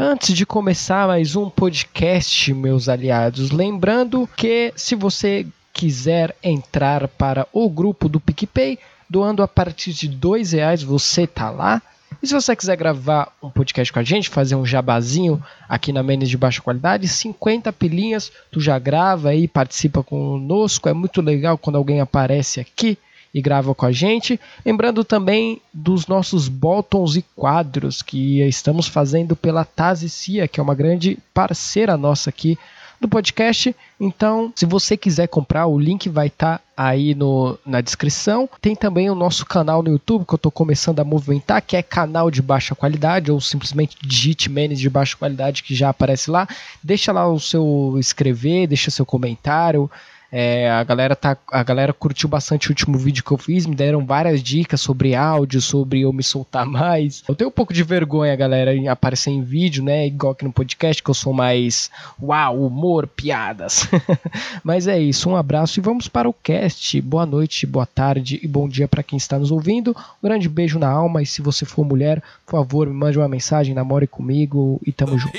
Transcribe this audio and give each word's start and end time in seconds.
Antes 0.00 0.32
de 0.32 0.46
começar 0.46 1.08
mais 1.08 1.34
um 1.34 1.50
podcast, 1.50 2.54
meus 2.54 2.88
aliados, 2.88 3.50
lembrando 3.50 4.28
que 4.36 4.72
se 4.76 4.94
você 4.94 5.44
quiser 5.72 6.36
entrar 6.40 7.08
para 7.08 7.48
o 7.52 7.68
grupo 7.68 8.08
do 8.08 8.20
PicPay, 8.20 8.78
doando 9.10 9.42
a 9.42 9.48
partir 9.48 9.92
de 9.92 10.06
dois 10.06 10.52
reais, 10.52 10.84
você 10.84 11.26
tá 11.26 11.50
lá. 11.50 11.82
E 12.22 12.28
se 12.28 12.32
você 12.32 12.54
quiser 12.54 12.76
gravar 12.76 13.36
um 13.42 13.50
podcast 13.50 13.92
com 13.92 13.98
a 13.98 14.04
gente, 14.04 14.28
fazer 14.28 14.54
um 14.54 14.64
jabazinho 14.64 15.42
aqui 15.68 15.92
na 15.92 16.00
Menes 16.00 16.28
de 16.28 16.36
baixa 16.36 16.62
qualidade, 16.62 17.08
50 17.08 17.72
pilinhas, 17.72 18.30
tu 18.52 18.60
já 18.60 18.78
grava 18.78 19.30
aí, 19.30 19.48
participa 19.48 20.04
conosco, 20.04 20.88
é 20.88 20.92
muito 20.92 21.20
legal 21.20 21.58
quando 21.58 21.74
alguém 21.74 22.00
aparece 22.00 22.60
aqui 22.60 22.96
e 23.32 23.40
grava 23.40 23.74
com 23.74 23.86
a 23.86 23.92
gente. 23.92 24.40
Lembrando 24.64 25.04
também 25.04 25.60
dos 25.72 26.06
nossos 26.06 26.48
botões 26.48 27.16
e 27.16 27.22
quadros 27.36 28.02
que 28.02 28.40
estamos 28.42 28.86
fazendo 28.86 29.36
pela 29.36 29.64
Tazicia, 29.64 30.48
que 30.48 30.60
é 30.60 30.62
uma 30.62 30.74
grande 30.74 31.18
parceira 31.32 31.96
nossa 31.96 32.30
aqui 32.30 32.58
do 33.00 33.08
podcast. 33.08 33.74
Então, 34.00 34.52
se 34.54 34.66
você 34.66 34.96
quiser 34.96 35.28
comprar, 35.28 35.66
o 35.66 35.78
link 35.78 36.08
vai 36.08 36.26
estar 36.26 36.58
tá 36.58 36.64
aí 36.76 37.14
no, 37.14 37.58
na 37.64 37.80
descrição. 37.80 38.48
Tem 38.60 38.74
também 38.74 39.10
o 39.10 39.14
nosso 39.14 39.46
canal 39.46 39.82
no 39.82 39.90
YouTube 39.90 40.24
que 40.26 40.34
eu 40.34 40.36
estou 40.36 40.52
começando 40.52 41.00
a 41.00 41.04
movimentar, 41.04 41.62
que 41.62 41.76
é 41.76 41.82
canal 41.82 42.30
de 42.30 42.42
baixa 42.42 42.74
qualidade, 42.74 43.30
ou 43.30 43.40
simplesmente 43.40 43.96
digite 44.02 44.48
de 44.48 44.90
baixa 44.90 45.16
qualidade 45.16 45.62
que 45.62 45.74
já 45.74 45.90
aparece 45.90 46.30
lá. 46.30 46.48
Deixa 46.82 47.12
lá 47.12 47.28
o 47.28 47.38
seu 47.38 47.94
inscrever, 47.98 48.66
deixa 48.66 48.90
seu 48.90 49.06
comentário. 49.06 49.90
É, 50.30 50.70
a, 50.70 50.84
galera 50.84 51.16
tá, 51.16 51.36
a 51.50 51.62
galera 51.62 51.92
curtiu 51.92 52.28
bastante 52.28 52.68
o 52.68 52.70
último 52.70 52.98
vídeo 52.98 53.24
que 53.24 53.30
eu 53.30 53.38
fiz, 53.38 53.64
me 53.64 53.74
deram 53.74 54.04
várias 54.04 54.42
dicas 54.42 54.80
sobre 54.80 55.14
áudio, 55.14 55.60
sobre 55.60 56.02
eu 56.02 56.12
me 56.12 56.22
soltar 56.22 56.64
mais. 56.66 57.24
Eu 57.26 57.34
tenho 57.34 57.48
um 57.48 57.52
pouco 57.52 57.72
de 57.72 57.82
vergonha, 57.82 58.36
galera, 58.36 58.74
em 58.74 58.88
aparecer 58.88 59.30
em 59.30 59.42
vídeo, 59.42 59.82
né? 59.82 60.06
Igual 60.06 60.32
aqui 60.32 60.44
no 60.44 60.52
podcast, 60.52 61.02
que 61.02 61.10
eu 61.10 61.14
sou 61.14 61.32
mais 61.32 61.90
uau, 62.22 62.66
humor, 62.66 63.06
piadas. 63.06 63.88
Mas 64.62 64.86
é 64.86 64.98
isso, 64.98 65.30
um 65.30 65.36
abraço 65.36 65.80
e 65.80 65.82
vamos 65.82 66.08
para 66.08 66.28
o 66.28 66.34
cast. 66.34 67.00
Boa 67.00 67.24
noite, 67.24 67.66
boa 67.66 67.86
tarde 67.86 68.38
e 68.42 68.46
bom 68.46 68.68
dia 68.68 68.86
para 68.86 69.02
quem 69.02 69.16
está 69.16 69.38
nos 69.38 69.50
ouvindo. 69.50 69.96
Um 70.22 70.28
grande 70.28 70.48
beijo 70.48 70.78
na 70.78 70.88
alma 70.88 71.22
e 71.22 71.26
se 71.26 71.40
você 71.40 71.64
for 71.64 71.84
mulher, 71.84 72.22
por 72.44 72.52
favor, 72.52 72.86
me 72.86 72.94
mande 72.94 73.18
uma 73.18 73.28
mensagem, 73.28 73.74
namore 73.74 74.06
comigo 74.06 74.80
e 74.86 74.92
tamo 74.92 75.18
junto. 75.18 75.38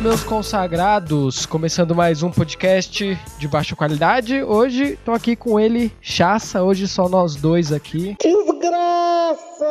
Meus 0.00 0.22
consagrados! 0.22 1.46
Começando 1.46 1.94
mais 1.94 2.22
um 2.22 2.30
podcast 2.30 3.18
de 3.38 3.48
baixa 3.48 3.74
qualidade. 3.74 4.42
Hoje 4.42 4.98
tô 5.04 5.12
aqui 5.12 5.34
com 5.34 5.58
ele, 5.58 5.90
Chassa. 6.02 6.62
Hoje 6.62 6.86
só 6.86 7.08
nós 7.08 7.34
dois 7.34 7.72
aqui. 7.72 8.14
Desgraça! 8.58 9.66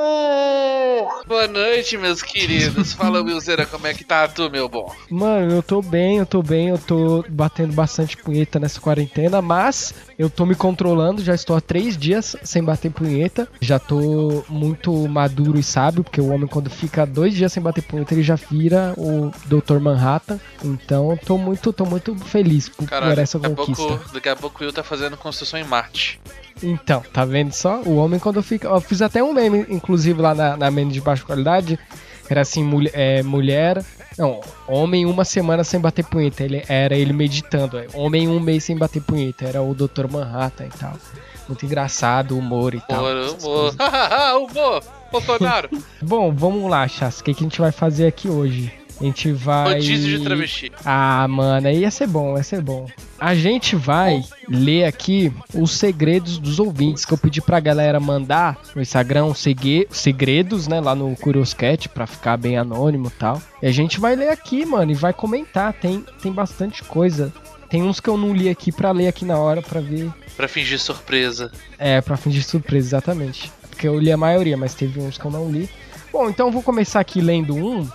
Boa 1.27 1.47
noite, 1.47 1.97
meus 1.97 2.21
queridos. 2.21 2.93
Fala, 2.93 3.21
Wilzeira, 3.21 3.65
como 3.65 3.87
é 3.87 3.93
que 3.93 4.03
tá 4.03 4.27
tu, 4.27 4.49
meu 4.49 4.69
bom? 4.69 4.93
Mano, 5.09 5.53
eu 5.53 5.63
tô 5.63 5.81
bem, 5.81 6.17
eu 6.17 6.25
tô 6.25 6.43
bem. 6.43 6.69
Eu 6.69 6.77
tô 6.77 7.25
batendo 7.27 7.73
bastante 7.73 8.15
punheta 8.15 8.59
nessa 8.59 8.79
quarentena, 8.79 9.41
mas 9.41 9.93
eu 10.19 10.29
tô 10.29 10.45
me 10.45 10.53
controlando. 10.55 11.23
Já 11.23 11.33
estou 11.33 11.55
há 11.55 11.61
três 11.61 11.97
dias 11.97 12.35
sem 12.43 12.63
bater 12.63 12.91
punheta. 12.91 13.47
Já 13.59 13.79
tô 13.79 14.45
muito 14.47 14.93
maduro 15.07 15.57
e 15.57 15.63
sábio, 15.63 16.03
porque 16.03 16.21
o 16.21 16.31
homem, 16.31 16.47
quando 16.47 16.69
fica 16.69 17.05
dois 17.05 17.33
dias 17.33 17.51
sem 17.51 17.63
bater 17.63 17.81
punheta, 17.81 18.13
ele 18.13 18.23
já 18.23 18.35
vira 18.35 18.93
o 18.97 19.31
Dr. 19.45 19.79
Manhattan. 19.79 20.39
Então, 20.63 21.17
tô 21.25 21.37
muito, 21.37 21.73
tô 21.73 21.85
muito 21.85 22.15
feliz 22.15 22.69
por, 22.69 22.87
Caralho, 22.87 23.13
por 23.13 23.21
essa 23.21 23.39
daqui 23.39 23.55
conquista. 23.55 23.83
A 23.83 23.87
pouco, 23.87 24.13
daqui 24.13 24.29
a 24.29 24.35
pouco 24.35 24.61
o 24.61 24.63
Will 24.63 24.73
tá 24.73 24.83
fazendo 24.83 25.17
construção 25.17 25.59
em 25.59 25.63
Marte. 25.63 26.19
Então, 26.63 27.03
tá 27.13 27.25
vendo 27.25 27.51
só? 27.51 27.81
O 27.81 27.95
homem 27.97 28.19
quando 28.19 28.41
fica. 28.41 28.67
Eu 28.67 28.81
fiz 28.81 29.01
até 29.01 29.23
um 29.23 29.33
meme, 29.33 29.65
inclusive, 29.69 30.21
lá 30.21 30.33
na, 30.33 30.57
na 30.57 30.71
meme 30.71 30.91
de 30.91 31.01
baixa 31.01 31.23
qualidade. 31.23 31.77
Era 32.29 32.41
assim, 32.41 32.63
mulher, 32.63 32.91
é, 32.93 33.23
mulher. 33.23 33.83
Não, 34.17 34.39
homem 34.67 35.05
uma 35.05 35.25
semana 35.25 35.63
sem 35.63 35.79
bater 35.79 36.05
punheta. 36.05 36.43
Ele, 36.43 36.63
era 36.67 36.95
ele 36.95 37.13
meditando. 37.13 37.77
É, 37.77 37.87
homem 37.93 38.27
um 38.27 38.39
mês 38.39 38.63
sem 38.63 38.77
bater 38.77 39.01
punheta. 39.01 39.45
Era 39.45 39.61
o 39.61 39.73
Dr. 39.75 40.07
Manhattan 40.09 40.65
e 40.65 40.69
tal. 40.69 40.93
Muito 41.47 41.65
engraçado, 41.65 42.37
humor 42.37 42.73
e 42.73 42.81
tal. 42.81 43.03
Humor, 43.03 43.37
humor. 43.39 43.75
humor, 44.49 44.83
Bolsonaro. 45.11 45.69
Bom, 46.01 46.33
vamos 46.33 46.69
lá, 46.69 46.87
Chas. 46.87 47.19
O 47.19 47.23
que, 47.23 47.33
que 47.33 47.43
a 47.43 47.47
gente 47.47 47.61
vai 47.61 47.71
fazer 47.71 48.07
aqui 48.07 48.27
hoje? 48.27 48.84
A 48.99 49.03
gente 49.03 49.31
vai. 49.31 49.73
Rodízio 49.73 50.17
de 50.17 50.23
travesti. 50.23 50.71
Ah, 50.83 51.27
mano, 51.27 51.67
aí 51.67 51.79
ia 51.79 51.91
ser 51.91 52.07
bom, 52.07 52.37
ia 52.37 52.43
ser 52.43 52.61
bom. 52.61 52.87
A 53.19 53.33
gente 53.35 53.75
vai 53.75 54.23
ler 54.47 54.85
aqui 54.85 55.31
os 55.53 55.71
segredos 55.71 56.37
dos 56.37 56.59
ouvintes 56.59 57.05
que 57.05 57.13
eu 57.13 57.17
pedi 57.17 57.41
pra 57.41 57.59
galera 57.59 57.99
mandar 57.99 58.57
no 58.75 58.81
Instagram 58.81 59.33
segredos, 59.89 60.67
né, 60.67 60.79
lá 60.79 60.93
no 60.93 61.15
Curioscat 61.15 61.89
pra 61.89 62.05
ficar 62.05 62.37
bem 62.37 62.57
anônimo 62.57 63.07
e 63.07 63.11
tal. 63.11 63.41
E 63.61 63.67
a 63.67 63.71
gente 63.71 63.99
vai 63.99 64.15
ler 64.15 64.29
aqui, 64.29 64.65
mano, 64.65 64.91
e 64.91 64.95
vai 64.95 65.13
comentar. 65.13 65.73
Tem, 65.73 66.03
tem 66.21 66.31
bastante 66.31 66.83
coisa. 66.83 67.33
Tem 67.69 67.81
uns 67.81 67.99
que 67.99 68.09
eu 68.09 68.17
não 68.17 68.33
li 68.33 68.47
aqui 68.47 68.71
pra 68.71 68.91
ler 68.91 69.07
aqui 69.07 69.25
na 69.25 69.37
hora 69.37 69.61
pra 69.61 69.81
ver. 69.81 70.11
Pra 70.37 70.47
fingir 70.47 70.79
surpresa. 70.79 71.51
É, 71.77 71.99
pra 71.99 72.15
fingir 72.15 72.43
surpresa, 72.43 72.87
exatamente. 72.87 73.51
Porque 73.69 73.87
eu 73.87 73.99
li 73.99 74.11
a 74.11 74.17
maioria, 74.17 74.55
mas 74.55 74.73
teve 74.73 74.99
uns 74.99 75.17
que 75.17 75.25
eu 75.25 75.31
não 75.31 75.49
li. 75.49 75.69
Bom, 76.11 76.29
então 76.29 76.47
eu 76.47 76.51
vou 76.51 76.63
começar 76.63 77.01
aqui 77.01 77.19
lendo 77.19 77.55
um. 77.55 77.87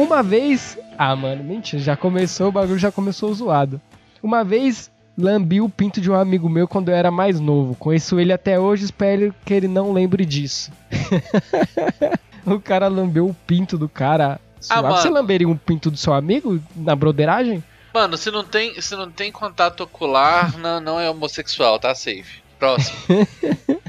Uma 0.00 0.22
vez. 0.22 0.78
Ah, 0.96 1.14
mano, 1.14 1.44
mentira, 1.44 1.82
já 1.82 1.96
começou, 1.96 2.48
o 2.48 2.52
bagulho 2.52 2.78
já 2.78 2.90
começou 2.90 3.32
zoado. 3.34 3.80
Uma 4.22 4.42
vez 4.42 4.90
lambi 5.16 5.60
o 5.60 5.68
pinto 5.68 6.00
de 6.00 6.10
um 6.10 6.14
amigo 6.14 6.48
meu 6.48 6.66
quando 6.66 6.88
eu 6.88 6.94
era 6.94 7.10
mais 7.10 7.38
novo. 7.38 7.74
Conheço 7.74 8.18
ele 8.18 8.32
até 8.32 8.58
hoje, 8.58 8.84
espero 8.84 9.34
que 9.44 9.52
ele 9.52 9.68
não 9.68 9.92
lembre 9.92 10.24
disso. 10.24 10.72
o 12.46 12.58
cara 12.58 12.88
lambeu 12.88 13.28
o 13.28 13.34
pinto 13.46 13.76
do 13.76 13.88
cara. 13.88 14.40
Ah, 14.68 14.80
Você 14.82 15.08
lamberia 15.08 15.48
um 15.48 15.56
pinto 15.56 15.90
do 15.90 15.96
seu 15.96 16.12
amigo 16.12 16.60
na 16.74 16.96
broderagem? 16.96 17.62
Mano, 17.92 18.16
se 18.16 18.30
não 18.30 18.44
tem, 18.44 18.80
se 18.80 18.94
não 18.94 19.10
tem 19.10 19.32
contato 19.32 19.82
ocular, 19.82 20.56
não, 20.58 20.80
não 20.80 21.00
é 21.00 21.10
homossexual, 21.10 21.78
tá 21.78 21.94
safe. 21.94 22.40
Próximo. 22.58 22.96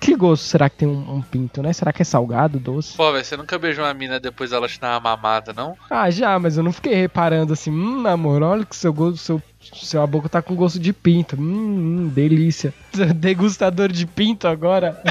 Que 0.00 0.14
gosto 0.14 0.44
será 0.44 0.68
que 0.70 0.76
tem 0.76 0.88
um, 0.88 1.16
um, 1.16 1.22
pinto, 1.22 1.62
né? 1.62 1.72
Será 1.72 1.92
que 1.92 2.02
é 2.02 2.04
salgado, 2.04 2.58
doce? 2.58 2.96
Pô, 2.96 3.12
velho, 3.12 3.24
você 3.24 3.36
nunca 3.36 3.58
beijou 3.58 3.84
uma 3.84 3.94
mina 3.94 4.18
depois 4.18 4.50
dela 4.50 4.68
te 4.68 4.80
dar 4.80 4.94
uma 4.94 5.00
mamada, 5.00 5.52
não? 5.52 5.76
Ah, 5.90 6.10
já, 6.10 6.38
mas 6.38 6.56
eu 6.56 6.62
não 6.62 6.72
fiquei 6.72 6.94
reparando 6.94 7.52
assim, 7.52 7.70
hum, 7.70 8.06
amor, 8.06 8.42
olha 8.42 8.64
que 8.64 8.76
seu 8.76 8.92
gosto, 8.92 9.18
seu, 9.18 9.42
seu 9.74 10.06
boca 10.06 10.28
tá 10.28 10.40
com 10.40 10.54
gosto 10.54 10.78
de 10.78 10.92
pinto. 10.92 11.36
Hum, 11.36 11.42
hum 12.04 12.08
delícia. 12.08 12.72
Degustador 13.14 13.92
de 13.92 14.06
pinto 14.06 14.48
agora. 14.48 15.02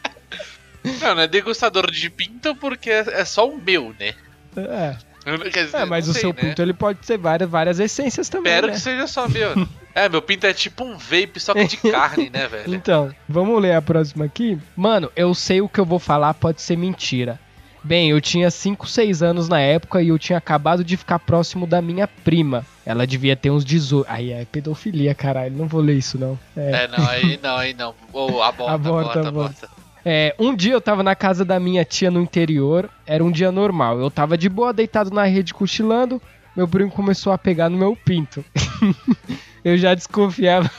não, 1.00 1.14
não 1.14 1.22
é 1.22 1.28
degustador 1.28 1.90
de 1.90 2.08
pinto 2.10 2.54
porque 2.56 2.90
é, 2.90 3.20
é 3.20 3.24
só 3.24 3.48
o 3.48 3.60
meu, 3.60 3.94
né? 3.98 4.14
É. 4.56 5.11
Dizer, 5.24 5.76
é, 5.76 5.84
mas 5.84 6.08
o 6.08 6.12
sei, 6.12 6.22
seu 6.22 6.30
né? 6.30 6.40
pinto 6.40 6.60
ele 6.60 6.72
pode 6.72 7.06
ser 7.06 7.16
várias, 7.16 7.48
várias 7.48 7.78
essências 7.78 8.28
também. 8.28 8.52
Espero 8.52 8.66
né? 8.66 8.72
que 8.72 8.80
seja 8.80 9.06
só 9.06 9.28
meu. 9.28 9.68
é, 9.94 10.08
meu 10.08 10.20
pinto 10.20 10.46
é 10.46 10.52
tipo 10.52 10.84
um 10.84 10.96
vape 10.96 11.38
só 11.38 11.54
que 11.54 11.66
de 11.66 11.76
carne, 11.90 12.28
né, 12.28 12.48
velho? 12.48 12.74
Então, 12.74 13.14
vamos 13.28 13.60
ler 13.62 13.74
a 13.74 13.82
próxima 13.82 14.24
aqui. 14.24 14.58
Mano, 14.74 15.12
eu 15.14 15.32
sei 15.34 15.60
o 15.60 15.68
que 15.68 15.78
eu 15.78 15.84
vou 15.84 15.98
falar, 15.98 16.34
pode 16.34 16.60
ser 16.60 16.76
mentira. 16.76 17.38
Bem, 17.84 18.10
eu 18.10 18.20
tinha 18.20 18.48
5, 18.50 18.86
6 18.86 19.22
anos 19.22 19.48
na 19.48 19.60
época 19.60 20.00
e 20.00 20.08
eu 20.08 20.18
tinha 20.18 20.38
acabado 20.38 20.84
de 20.84 20.96
ficar 20.96 21.18
próximo 21.18 21.66
da 21.66 21.82
minha 21.82 22.06
prima. 22.06 22.64
Ela 22.86 23.06
devia 23.06 23.34
ter 23.34 23.50
uns 23.50 23.64
18. 23.64 24.06
Aí 24.08 24.32
é 24.32 24.44
pedofilia, 24.44 25.14
caralho. 25.14 25.56
Não 25.56 25.66
vou 25.66 25.80
ler 25.80 25.98
isso, 25.98 26.16
não. 26.16 26.38
É, 26.56 26.84
é 26.84 26.88
não, 26.88 27.08
aí 27.08 27.40
não, 27.42 27.56
aí 27.56 27.74
não. 27.74 27.94
Ou 28.12 28.34
oh, 28.34 28.42
aborta, 28.42 28.72
aborta, 28.74 29.10
aborta, 29.10 29.28
aborta. 29.28 29.66
aborta. 29.66 29.81
É, 30.04 30.34
um 30.38 30.54
dia 30.54 30.72
eu 30.72 30.80
tava 30.80 31.02
na 31.02 31.14
casa 31.14 31.44
da 31.44 31.60
minha 31.60 31.84
tia 31.84 32.10
no 32.10 32.20
interior, 32.20 32.90
era 33.06 33.22
um 33.22 33.30
dia 33.30 33.52
normal. 33.52 34.00
Eu 34.00 34.10
tava 34.10 34.36
de 34.36 34.48
boa, 34.48 34.72
deitado 34.72 35.10
na 35.10 35.24
rede 35.24 35.54
cochilando, 35.54 36.20
meu 36.56 36.66
primo 36.66 36.90
começou 36.90 37.32
a 37.32 37.38
pegar 37.38 37.68
no 37.68 37.78
meu 37.78 37.96
pinto. 37.96 38.44
eu 39.64 39.78
já 39.78 39.94
desconfiava. 39.94 40.70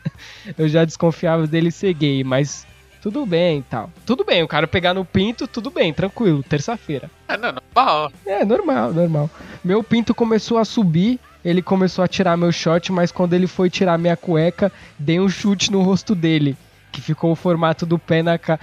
eu 0.58 0.68
já 0.68 0.84
desconfiava 0.84 1.46
dele 1.46 1.70
ser 1.70 1.94
gay, 1.94 2.22
mas 2.22 2.66
tudo 3.00 3.24
bem 3.24 3.60
e 3.60 3.62
tal. 3.62 3.90
Tudo 4.04 4.24
bem, 4.24 4.42
o 4.42 4.48
cara 4.48 4.66
pegar 4.66 4.92
no 4.92 5.04
pinto, 5.04 5.46
tudo 5.46 5.70
bem, 5.70 5.92
tranquilo, 5.92 6.42
terça-feira. 6.42 7.10
É 7.28 7.36
não, 7.36 7.52
normal. 7.52 8.12
É, 8.26 8.44
normal, 8.44 8.92
normal. 8.92 9.30
Meu 9.64 9.82
pinto 9.82 10.14
começou 10.14 10.58
a 10.58 10.64
subir, 10.64 11.18
ele 11.44 11.62
começou 11.62 12.04
a 12.04 12.08
tirar 12.08 12.36
meu 12.36 12.52
short, 12.52 12.92
mas 12.92 13.10
quando 13.10 13.32
ele 13.32 13.46
foi 13.46 13.70
tirar 13.70 13.98
minha 13.98 14.16
cueca, 14.16 14.70
dei 14.98 15.18
um 15.18 15.28
chute 15.28 15.72
no 15.72 15.82
rosto 15.82 16.14
dele 16.14 16.56
que 16.96 17.02
ficou 17.02 17.30
o 17.30 17.36
formato 17.36 17.84
do 17.84 17.98
pé 17.98 18.22
na 18.22 18.38
cara. 18.38 18.58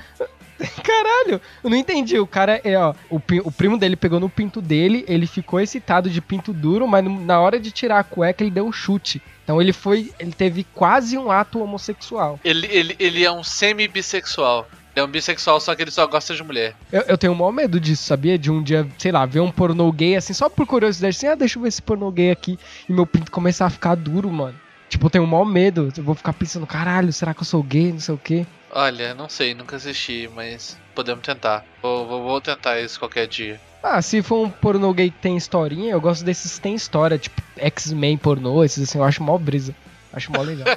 Caralho, 0.83 1.39
eu 1.63 1.69
não 1.69 1.77
entendi. 1.77 2.17
O 2.17 2.25
cara 2.25 2.59
é, 2.63 2.75
ó, 2.75 2.95
o, 3.09 3.17
o, 3.43 3.51
primo 3.51 3.77
dele 3.77 3.95
pegou 3.95 4.19
no 4.19 4.27
pinto 4.27 4.59
dele, 4.59 5.05
ele 5.07 5.27
ficou 5.27 5.59
excitado 5.59 6.09
de 6.09 6.19
pinto 6.19 6.51
duro, 6.51 6.87
mas 6.87 7.03
na 7.03 7.39
hora 7.39 7.59
de 7.59 7.69
tirar 7.69 7.99
a 7.99 8.03
cueca 8.03 8.43
ele 8.43 8.49
deu 8.49 8.65
um 8.65 8.71
chute. 8.71 9.21
Então 9.43 9.61
ele 9.61 9.71
foi. 9.71 10.11
Ele 10.17 10.31
teve 10.31 10.63
quase 10.73 11.15
um 11.15 11.31
ato 11.31 11.61
homossexual. 11.61 12.39
Ele, 12.43 12.65
ele, 12.71 12.95
ele 12.97 13.23
é 13.23 13.31
um 13.31 13.43
semi-bissexual. 13.43 14.67
Ele 14.95 15.03
é 15.03 15.03
um 15.03 15.11
bissexual, 15.11 15.59
só 15.59 15.75
que 15.75 15.83
ele 15.83 15.91
só 15.91 16.07
gosta 16.07 16.33
de 16.33 16.43
mulher. 16.43 16.75
Eu, 16.91 17.01
eu 17.01 17.17
tenho 17.17 17.33
o 17.33 17.35
maior 17.35 17.51
medo 17.51 17.79
disso, 17.79 18.03
sabia? 18.03 18.37
De 18.37 18.49
um 18.49 18.63
dia, 18.63 18.87
sei 18.97 19.11
lá, 19.11 19.25
ver 19.27 19.41
um 19.41 19.51
pornô 19.51 19.91
gay 19.91 20.15
assim, 20.15 20.33
só 20.33 20.49
por 20.49 20.65
curiosidade, 20.65 21.17
assim, 21.17 21.27
ah, 21.27 21.35
deixa 21.35 21.59
eu 21.59 21.63
ver 21.63 21.69
esse 21.69 21.81
pornô 21.81 22.09
gay 22.11 22.31
aqui. 22.31 22.57
E 22.89 22.93
meu 22.93 23.05
pinto 23.05 23.31
começar 23.31 23.67
a 23.67 23.69
ficar 23.69 23.95
duro, 23.95 24.31
mano. 24.31 24.62
Tipo, 24.93 25.07
eu 25.07 25.09
tenho 25.09 25.23
o 25.23 25.27
maior 25.27 25.43
medo. 25.43 25.91
Eu 25.97 26.03
vou 26.03 26.13
ficar 26.13 26.33
pensando, 26.33 26.67
caralho, 26.67 27.11
será 27.11 27.33
que 27.33 27.41
eu 27.41 27.45
sou 27.45 27.63
gay? 27.63 27.91
Não 27.91 27.99
sei 27.99 28.13
o 28.13 28.17
quê. 28.17 28.45
Olha, 28.69 29.15
não 29.15 29.27
sei, 29.27 29.55
nunca 29.55 29.75
assisti, 29.75 30.29
mas 30.35 30.77
podemos 30.93 31.25
tentar. 31.25 31.65
Vou, 31.81 32.05
vou, 32.05 32.21
vou 32.21 32.39
tentar 32.39 32.79
isso 32.79 32.99
qualquer 32.99 33.25
dia. 33.27 33.59
Ah, 33.81 33.99
se 34.03 34.21
for 34.21 34.45
um 34.45 34.49
pornô 34.51 34.93
gay 34.93 35.09
que 35.09 35.17
tem 35.17 35.35
historinha, 35.35 35.93
eu 35.93 35.99
gosto 35.99 36.23
desses 36.23 36.53
que 36.53 36.61
tem 36.61 36.75
história, 36.75 37.17
tipo 37.17 37.41
X-Men 37.57 38.19
pornô, 38.19 38.63
esses 38.63 38.87
assim, 38.87 38.99
eu 38.99 39.03
acho 39.03 39.23
mó 39.23 39.35
brisa. 39.35 39.73
Acho 40.13 40.31
mó 40.31 40.43
legal. 40.43 40.67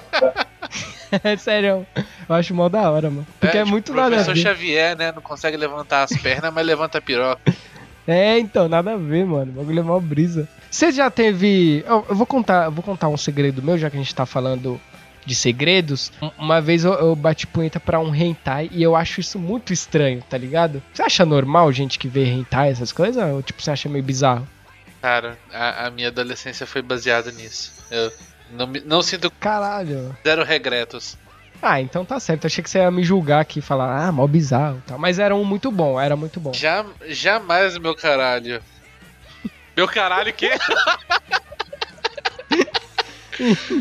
é 1.22 1.36
sério, 1.36 1.86
eu 2.26 2.34
acho 2.34 2.54
mó 2.54 2.70
da 2.70 2.90
hora, 2.90 3.10
mano. 3.10 3.26
Porque 3.38 3.58
é, 3.58 3.60
tipo, 3.60 3.70
muito 3.70 3.92
nada 3.92 4.06
a 4.06 4.24
Professor 4.24 4.34
ver. 4.34 4.40
Xavier, 4.40 4.96
né? 4.96 5.12
Não 5.12 5.20
consegue 5.20 5.58
levantar 5.58 6.04
as 6.04 6.16
pernas, 6.22 6.54
mas 6.54 6.66
levanta 6.66 6.96
a 6.96 7.02
piroca. 7.02 7.42
É, 8.08 8.38
então, 8.38 8.68
nada 8.68 8.92
a 8.92 8.96
ver, 8.96 9.26
mano. 9.26 9.50
O 9.50 9.54
bagulho 9.56 9.80
é 9.80 9.82
mó 9.82 9.98
brisa. 9.98 10.48
Você 10.76 10.92
já 10.92 11.10
teve. 11.10 11.82
Eu, 11.86 12.04
eu 12.06 12.14
vou 12.14 12.26
contar, 12.26 12.66
eu 12.66 12.70
vou 12.70 12.84
contar 12.84 13.08
um 13.08 13.16
segredo 13.16 13.62
meu, 13.62 13.78
já 13.78 13.88
que 13.88 13.96
a 13.96 13.98
gente 13.98 14.14
tá 14.14 14.26
falando 14.26 14.78
de 15.24 15.34
segredos. 15.34 16.12
Um- 16.20 16.30
Uma 16.36 16.60
vez 16.60 16.84
eu, 16.84 16.92
eu 16.92 17.16
bati 17.16 17.46
punheta 17.46 17.80
pra 17.80 17.98
um 17.98 18.14
hentai 18.14 18.68
e 18.70 18.82
eu 18.82 18.94
acho 18.94 19.18
isso 19.18 19.38
muito 19.38 19.72
estranho, 19.72 20.22
tá 20.28 20.36
ligado? 20.36 20.82
Você 20.92 21.02
acha 21.02 21.24
normal 21.24 21.72
gente 21.72 21.98
que 21.98 22.06
vê 22.06 22.26
hentai, 22.26 22.68
essas 22.68 22.92
coisas? 22.92 23.24
Ou 23.32 23.40
tipo, 23.42 23.62
você 23.62 23.70
acha 23.70 23.88
meio 23.88 24.04
bizarro? 24.04 24.46
Cara, 25.00 25.38
a, 25.50 25.86
a 25.86 25.90
minha 25.90 26.08
adolescência 26.08 26.66
foi 26.66 26.82
baseada 26.82 27.32
nisso. 27.32 27.72
Eu 27.90 28.12
não, 28.50 28.66
não 28.84 29.00
sinto 29.00 29.30
Caralho. 29.30 30.14
zero 30.26 30.44
regretos. 30.44 31.16
Ah, 31.62 31.80
então 31.80 32.04
tá 32.04 32.20
certo. 32.20 32.44
Eu 32.44 32.48
achei 32.48 32.62
que 32.62 32.68
você 32.68 32.80
ia 32.80 32.90
me 32.90 33.02
julgar 33.02 33.40
aqui 33.40 33.60
e 33.60 33.62
falar, 33.62 34.06
ah, 34.06 34.12
mó 34.12 34.26
bizarro 34.26 34.76
e 34.84 34.88
tal. 34.90 34.98
Mas 34.98 35.18
era 35.18 35.34
um 35.34 35.42
muito 35.42 35.70
bom, 35.72 35.98
era 35.98 36.14
muito 36.16 36.38
bom. 36.38 36.52
Já, 36.52 36.84
jamais, 37.08 37.78
meu 37.78 37.94
caralho. 37.94 38.60
Meu 39.76 39.86
caralho, 39.86 40.30
o 40.30 40.34
quê? 40.34 40.50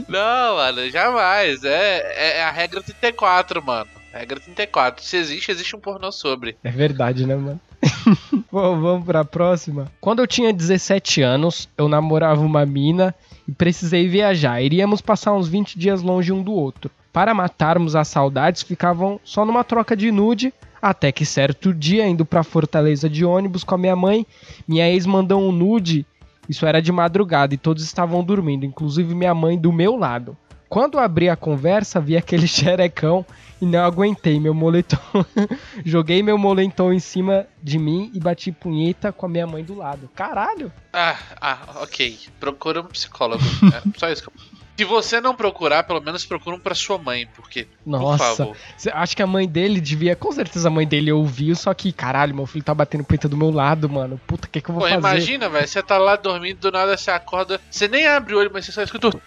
Não, 0.09 0.55
mano, 0.55 0.89
jamais. 0.89 1.63
É, 1.63 1.99
é, 2.15 2.37
é 2.39 2.43
a 2.43 2.51
regra 2.51 2.81
34, 2.81 3.63
mano. 3.63 3.87
Regra 4.11 4.39
34. 4.39 5.03
Se 5.03 5.17
existe, 5.17 5.51
existe 5.51 5.75
um 5.75 5.79
pornô 5.79 6.11
sobre. 6.11 6.57
É 6.63 6.69
verdade, 6.69 7.25
né, 7.25 7.35
mano? 7.35 7.59
Bom, 8.51 8.79
vamos 8.81 9.05
pra 9.05 9.23
próxima. 9.23 9.91
Quando 10.01 10.19
eu 10.19 10.27
tinha 10.27 10.51
17 10.51 11.21
anos, 11.21 11.69
eu 11.77 11.87
namorava 11.87 12.41
uma 12.41 12.65
mina 12.65 13.15
e 13.47 13.51
precisei 13.51 14.07
viajar. 14.07 14.61
Iríamos 14.61 15.01
passar 15.01 15.33
uns 15.33 15.47
20 15.47 15.79
dias 15.79 16.01
longe 16.01 16.31
um 16.31 16.43
do 16.43 16.53
outro. 16.53 16.91
Para 17.13 17.33
matarmos 17.33 17.95
as 17.95 18.09
saudades, 18.09 18.63
ficavam 18.63 19.19
só 19.23 19.45
numa 19.45 19.63
troca 19.63 19.95
de 19.95 20.11
nude. 20.11 20.53
Até 20.81 21.11
que 21.11 21.25
certo 21.25 21.73
dia, 21.73 22.07
indo 22.07 22.25
pra 22.25 22.43
Fortaleza 22.43 23.09
de 23.09 23.25
ônibus 23.25 23.63
com 23.63 23.75
a 23.75 23.77
minha 23.77 23.95
mãe, 23.95 24.25
minha 24.67 24.89
ex 24.89 25.05
mandou 25.05 25.41
um 25.41 25.51
nude. 25.51 26.05
Isso 26.47 26.65
era 26.65 26.81
de 26.81 26.91
madrugada 26.91 27.53
e 27.53 27.57
todos 27.57 27.83
estavam 27.83 28.23
dormindo, 28.23 28.65
inclusive 28.65 29.15
minha 29.15 29.33
mãe 29.33 29.57
do 29.57 29.71
meu 29.71 29.95
lado. 29.95 30.37
Quando 30.69 30.99
abri 30.99 31.29
a 31.29 31.35
conversa, 31.35 31.99
vi 31.99 32.17
aquele 32.17 32.47
xerecão 32.47 33.25
e 33.61 33.65
não 33.65 33.83
aguentei 33.83 34.39
meu 34.39 34.53
moletom. 34.53 34.97
Joguei 35.85 36.21
meu 36.21 36.37
moletom 36.37 36.91
em 36.91 36.99
cima 36.99 37.47
de 37.61 37.79
mim 37.79 38.11
e 38.13 38.19
bati 38.19 38.51
punheta 38.51 39.11
com 39.11 39.25
a 39.25 39.29
minha 39.29 39.47
mãe 39.47 39.63
do 39.63 39.75
lado. 39.75 40.09
Caralho! 40.13 40.71
Ah, 40.91 41.17
ah, 41.39 41.59
ok. 41.81 42.17
Procura 42.39 42.81
um 42.81 42.85
psicólogo. 42.85 43.43
É 43.73 43.97
só 43.97 44.09
isso 44.09 44.23
que 44.23 44.29
eu... 44.29 44.54
Se 44.77 44.83
você 44.83 45.21
não 45.21 45.33
procurar, 45.33 45.83
pelo 45.83 46.01
menos 46.01 46.25
procura 46.25 46.55
um 46.55 46.59
pra 46.59 46.75
sua 46.75 46.97
mãe, 46.97 47.27
porque. 47.33 47.67
Nossa. 47.85 48.45
Por 48.45 48.57
Acho 48.93 49.15
que 49.15 49.23
a 49.23 49.27
mãe 49.27 49.47
dele 49.47 49.79
devia, 49.79 50.15
com 50.15 50.31
certeza 50.31 50.67
a 50.67 50.71
mãe 50.71 50.85
dele 50.85 51.11
ouviu, 51.11 51.55
só 51.55 51.73
que, 51.73 51.93
caralho, 51.93 52.35
meu 52.35 52.45
filho 52.45 52.63
tá 52.63 52.73
batendo 52.73 53.03
punheta 53.03 53.29
do 53.29 53.37
meu 53.37 53.51
lado, 53.51 53.89
mano. 53.89 54.19
Puta, 54.27 54.47
o 54.47 54.49
que 54.49 54.59
que 54.59 54.69
eu 54.69 54.75
vou 54.75 54.83
Pô, 54.83 54.89
fazer? 54.89 54.99
imagina, 54.99 55.49
velho. 55.49 55.67
Você 55.67 55.81
tá 55.81 55.97
lá 55.97 56.15
dormindo, 56.15 56.59
do 56.59 56.71
nada 56.71 56.97
você 56.97 57.09
acorda. 57.09 57.61
Você 57.71 57.87
nem 57.87 58.05
abre 58.05 58.35
o 58.35 58.39
olho, 58.39 58.51
mas 58.53 58.65
você 58.65 58.71
só 58.73 58.83
escuta. 58.83 59.09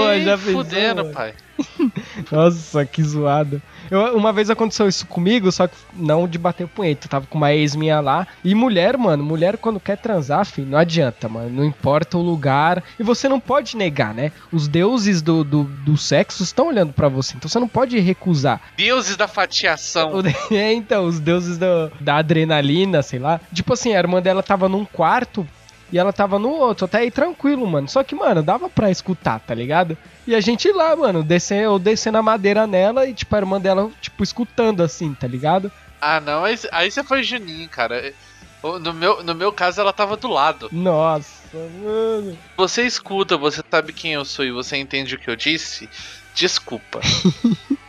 o- 0.00 0.04
Pô, 0.04 0.12
Ih, 0.12 0.24
já 0.24 0.36
pensou, 0.38 0.52
fudendo, 0.64 1.02
mano? 1.02 1.14
pai. 1.14 1.34
Nossa, 2.30 2.84
que 2.84 3.02
zoado. 3.02 3.60
Eu- 3.90 4.16
uma 4.16 4.32
vez 4.32 4.50
aconteceu 4.50 4.88
isso 4.88 5.06
comigo, 5.06 5.50
só 5.52 5.66
que 5.66 5.76
não 5.94 6.26
de 6.28 6.38
bater 6.38 6.66
punheta. 6.66 7.06
Eu 7.06 7.10
tava 7.10 7.26
com 7.26 7.38
uma 7.38 7.52
ex 7.54 7.74
minha 7.74 8.00
lá. 8.00 8.26
E 8.44 8.54
mulher, 8.54 8.96
mano, 8.98 9.24
mulher 9.24 9.56
quando 9.56 9.80
quer 9.80 9.96
transar, 9.96 10.44
filho, 10.44 10.68
não 10.68 10.78
adianta, 10.78 11.28
mano. 11.28 11.48
Não 11.50 11.64
importa 11.64 12.18
o 12.18 12.22
lugar. 12.22 12.82
E 12.98 13.02
você 13.02 13.28
não 13.28 13.40
pode 13.40 13.76
negar, 13.76 14.12
né? 14.12 14.32
Os 14.52 14.68
deuses 14.68 15.22
do, 15.22 15.44
do, 15.44 15.64
do 15.64 15.96
sexo 15.96 16.42
estão 16.42 16.68
olhando 16.68 16.92
pra 16.92 17.08
você. 17.08 17.34
Então 17.36 17.48
você 17.48 17.58
não 17.58 17.68
pode 17.68 17.98
recusar. 17.98 18.60
Deuses 18.76 19.16
da 19.16 19.28
fatiação. 19.28 20.12
O- 20.18 20.26
É, 20.54 20.72
então, 20.72 21.06
os 21.06 21.20
deuses 21.20 21.56
do- 21.58 21.90
da 22.00 22.16
adrenalina, 22.16 23.02
sei 23.02 23.18
lá. 23.18 23.40
Tipo 23.52 23.72
assim, 23.72 23.94
a 23.94 23.98
irmã 23.98 24.20
dela 24.20 24.42
tava 24.42 24.68
num 24.68 24.84
quarto 24.84 25.46
e 25.92 25.98
ela 25.98 26.12
tava 26.12 26.38
no 26.38 26.50
outro, 26.50 26.84
até 26.84 26.98
aí 26.98 27.10
tranquilo, 27.10 27.66
mano. 27.66 27.88
Só 27.88 28.02
que, 28.02 28.14
mano, 28.14 28.42
dava 28.42 28.68
pra 28.68 28.90
escutar, 28.90 29.40
tá 29.40 29.54
ligado? 29.54 29.96
E 30.26 30.34
a 30.34 30.40
gente 30.40 30.70
lá, 30.72 30.96
mano, 30.96 31.22
descer, 31.22 31.64
eu 31.64 31.78
descendo 31.78 32.18
a 32.18 32.22
madeira 32.22 32.66
nela 32.66 33.06
e, 33.06 33.14
tipo, 33.14 33.34
a 33.34 33.38
irmã 33.38 33.60
dela, 33.60 33.90
tipo, 34.00 34.22
escutando 34.22 34.82
assim, 34.82 35.14
tá 35.14 35.26
ligado? 35.26 35.70
Ah, 36.00 36.20
não. 36.20 36.44
Aí, 36.44 36.58
aí 36.72 36.90
você 36.90 37.02
foi 37.04 37.22
Juninho, 37.22 37.68
cara. 37.68 38.12
No 38.62 38.92
meu, 38.92 39.22
no 39.22 39.34
meu 39.34 39.52
caso, 39.52 39.80
ela 39.80 39.92
tava 39.92 40.16
do 40.16 40.28
lado. 40.28 40.68
Nossa, 40.72 41.56
mano. 41.80 42.36
Você 42.56 42.82
escuta, 42.82 43.36
você 43.36 43.62
sabe 43.70 43.92
quem 43.92 44.14
eu 44.14 44.24
sou 44.24 44.44
e 44.44 44.50
você 44.50 44.76
entende 44.76 45.14
o 45.14 45.18
que 45.18 45.30
eu 45.30 45.36
disse. 45.36 45.88
Desculpa. 46.34 47.00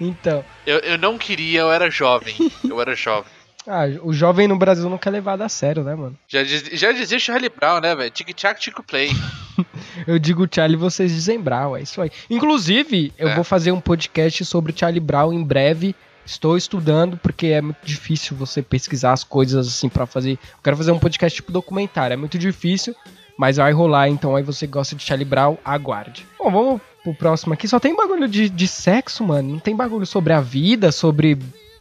Então. 0.00 0.44
Eu, 0.64 0.78
eu 0.78 0.96
não 0.96 1.18
queria, 1.18 1.60
eu 1.60 1.72
era 1.72 1.90
jovem. 1.90 2.36
Eu 2.62 2.80
era 2.80 2.94
jovem. 2.94 3.30
Ah, 3.68 3.84
o 4.02 4.12
jovem 4.14 4.48
no 4.48 4.56
Brasil 4.56 4.88
nunca 4.88 5.10
é 5.10 5.12
levado 5.12 5.42
a 5.42 5.48
sério, 5.48 5.84
né, 5.84 5.94
mano? 5.94 6.16
Já, 6.26 6.42
diz, 6.42 6.62
já 6.72 6.90
dizia 6.90 7.18
Charlie 7.18 7.50
Brown, 7.54 7.80
né, 7.80 7.94
velho? 7.94 8.10
Tic-tac, 8.10 8.58
tic-play. 8.58 9.10
Eu 10.06 10.18
digo 10.18 10.48
Charlie, 10.50 10.76
vocês 10.76 11.12
dizem 11.12 11.38
Brown, 11.40 11.76
é 11.76 11.82
isso 11.82 12.00
aí. 12.00 12.10
Inclusive, 12.30 13.12
eu 13.18 13.28
É. 13.28 13.34
vou 13.34 13.44
fazer 13.44 13.72
um 13.72 13.80
podcast 13.80 14.44
sobre 14.44 14.72
Charlie 14.74 15.00
Brown 15.00 15.32
em 15.32 15.42
breve. 15.44 15.94
Estou 16.24 16.56
estudando 16.56 17.16
porque 17.18 17.48
é 17.48 17.60
muito 17.60 17.78
difícil 17.84 18.36
você 18.36 18.62
pesquisar 18.62 19.12
as 19.12 19.24
coisas 19.24 19.66
assim 19.66 19.88
pra 19.88 20.06
fazer. 20.06 20.32
Eu 20.32 20.62
quero 20.62 20.76
fazer 20.76 20.92
um 20.92 20.98
podcast 20.98 21.34
tipo 21.36 21.50
documentário, 21.52 22.14
é 22.14 22.16
muito 22.16 22.38
difícil, 22.38 22.94
mas 23.36 23.56
vai 23.56 23.72
rolar. 23.72 24.08
Então 24.08 24.36
aí 24.36 24.42
você 24.42 24.66
gosta 24.66 24.94
de 24.94 25.02
Charlie 25.02 25.24
Brown, 25.28 25.58
aguarde. 25.64 26.24
Bom, 26.38 26.50
vamos 26.50 26.80
pro 27.02 27.14
próximo 27.14 27.52
aqui. 27.54 27.66
Só 27.66 27.80
tem 27.80 27.96
bagulho 27.96 28.28
de, 28.28 28.48
de 28.48 28.68
sexo, 28.68 29.24
mano. 29.24 29.52
Não 29.54 29.58
tem 29.58 29.74
bagulho 29.74 30.06
sobre 30.06 30.32
a 30.32 30.40
vida, 30.40 30.92
sobre 30.92 31.36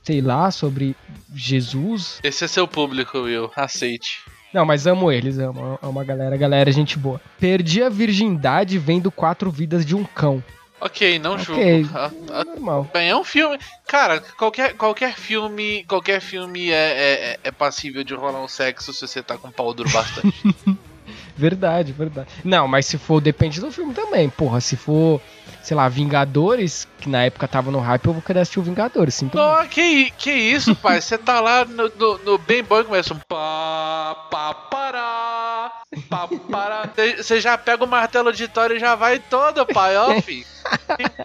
sei 0.07 0.21
lá, 0.21 0.49
sobre 0.51 0.95
Jesus. 1.35 2.19
Esse 2.23 2.45
é 2.45 2.47
seu 2.47 2.65
público, 2.65 3.19
Will. 3.19 3.51
Aceite. 3.57 4.21
Não, 4.53 4.65
mas 4.65 4.87
amo 4.87 5.11
eles, 5.11 5.37
amo, 5.37 5.77
amo 5.81 5.99
a 5.99 6.03
galera, 6.05 6.37
galera, 6.37 6.69
é 6.69 6.73
gente 6.73 6.97
boa. 6.97 7.19
Perdi 7.37 7.83
a 7.83 7.89
virgindade 7.89 8.79
vendo 8.79 9.11
quatro 9.11 9.51
vidas 9.51 9.85
de 9.85 9.93
um 9.93 10.05
cão. 10.05 10.41
Ok, 10.79 11.19
não 11.19 11.33
Ok. 11.33 11.83
julgo. 11.83 11.89
Ah, 11.93 12.11
ah, 12.31 12.43
Normal. 12.45 12.89
É 12.93 13.13
um 13.13 13.23
filme. 13.25 13.59
Cara, 13.85 14.21
qualquer, 14.37 14.75
qualquer 14.75 15.13
filme. 15.15 15.83
Qualquer 15.83 16.21
filme 16.21 16.71
é, 16.71 17.33
é, 17.33 17.39
é 17.43 17.51
passível 17.51 18.01
de 18.03 18.13
rolar 18.13 18.41
um 18.41 18.47
sexo 18.47 18.93
se 18.93 19.05
você 19.05 19.21
tá 19.21 19.37
com 19.37 19.51
pau 19.51 19.73
duro 19.73 19.89
bastante. 19.89 20.33
Verdade, 21.35 21.93
verdade. 21.93 22.27
Não, 22.43 22.67
mas 22.67 22.87
se 22.87 22.97
for, 22.97 23.21
depende 23.21 23.61
do 23.61 23.71
filme 23.71 23.93
também. 23.93 24.27
Porra, 24.27 24.59
se 24.59 24.75
for, 24.75 25.21
sei 25.67 25.75
lá, 25.75 25.89
Vingadores, 25.89 26.87
que 26.97 27.09
na 27.09 27.25
época 27.25 27.45
tava 27.45 27.69
no 27.69 27.79
hype, 27.79 28.05
eu 28.05 28.13
vou 28.13 28.21
querer 28.21 28.39
assistir 28.39 28.57
o 28.57 28.63
Vingadores. 28.63 29.15
Sinto 29.15 29.37
muito. 29.37 29.51
Não, 29.51 29.67
que, 29.67 30.11
que 30.11 30.31
isso, 30.31 30.73
pai? 30.73 31.01
Você 31.01 31.17
tá 31.17 31.41
lá 31.41 31.65
no, 31.65 31.91
no, 31.99 32.17
no 32.19 32.37
bem 32.37 32.63
bom 32.63 32.79
e 32.79 32.85
começa 32.85 33.13
um 33.13 33.19
pá, 33.19 34.15
pá, 34.31 34.53
pará, 34.53 35.73
pá, 36.09 36.29
pará. 36.49 36.89
Você 37.17 37.41
já 37.41 37.57
pega 37.57 37.83
o 37.83 37.87
martelo 37.87 38.31
de 38.31 38.47
Thor 38.47 38.71
e 38.71 38.79
já 38.79 38.95
vai 38.95 39.19
todo, 39.19 39.65
pai, 39.65 39.97
ó, 39.97 40.21
fi. 40.21 40.45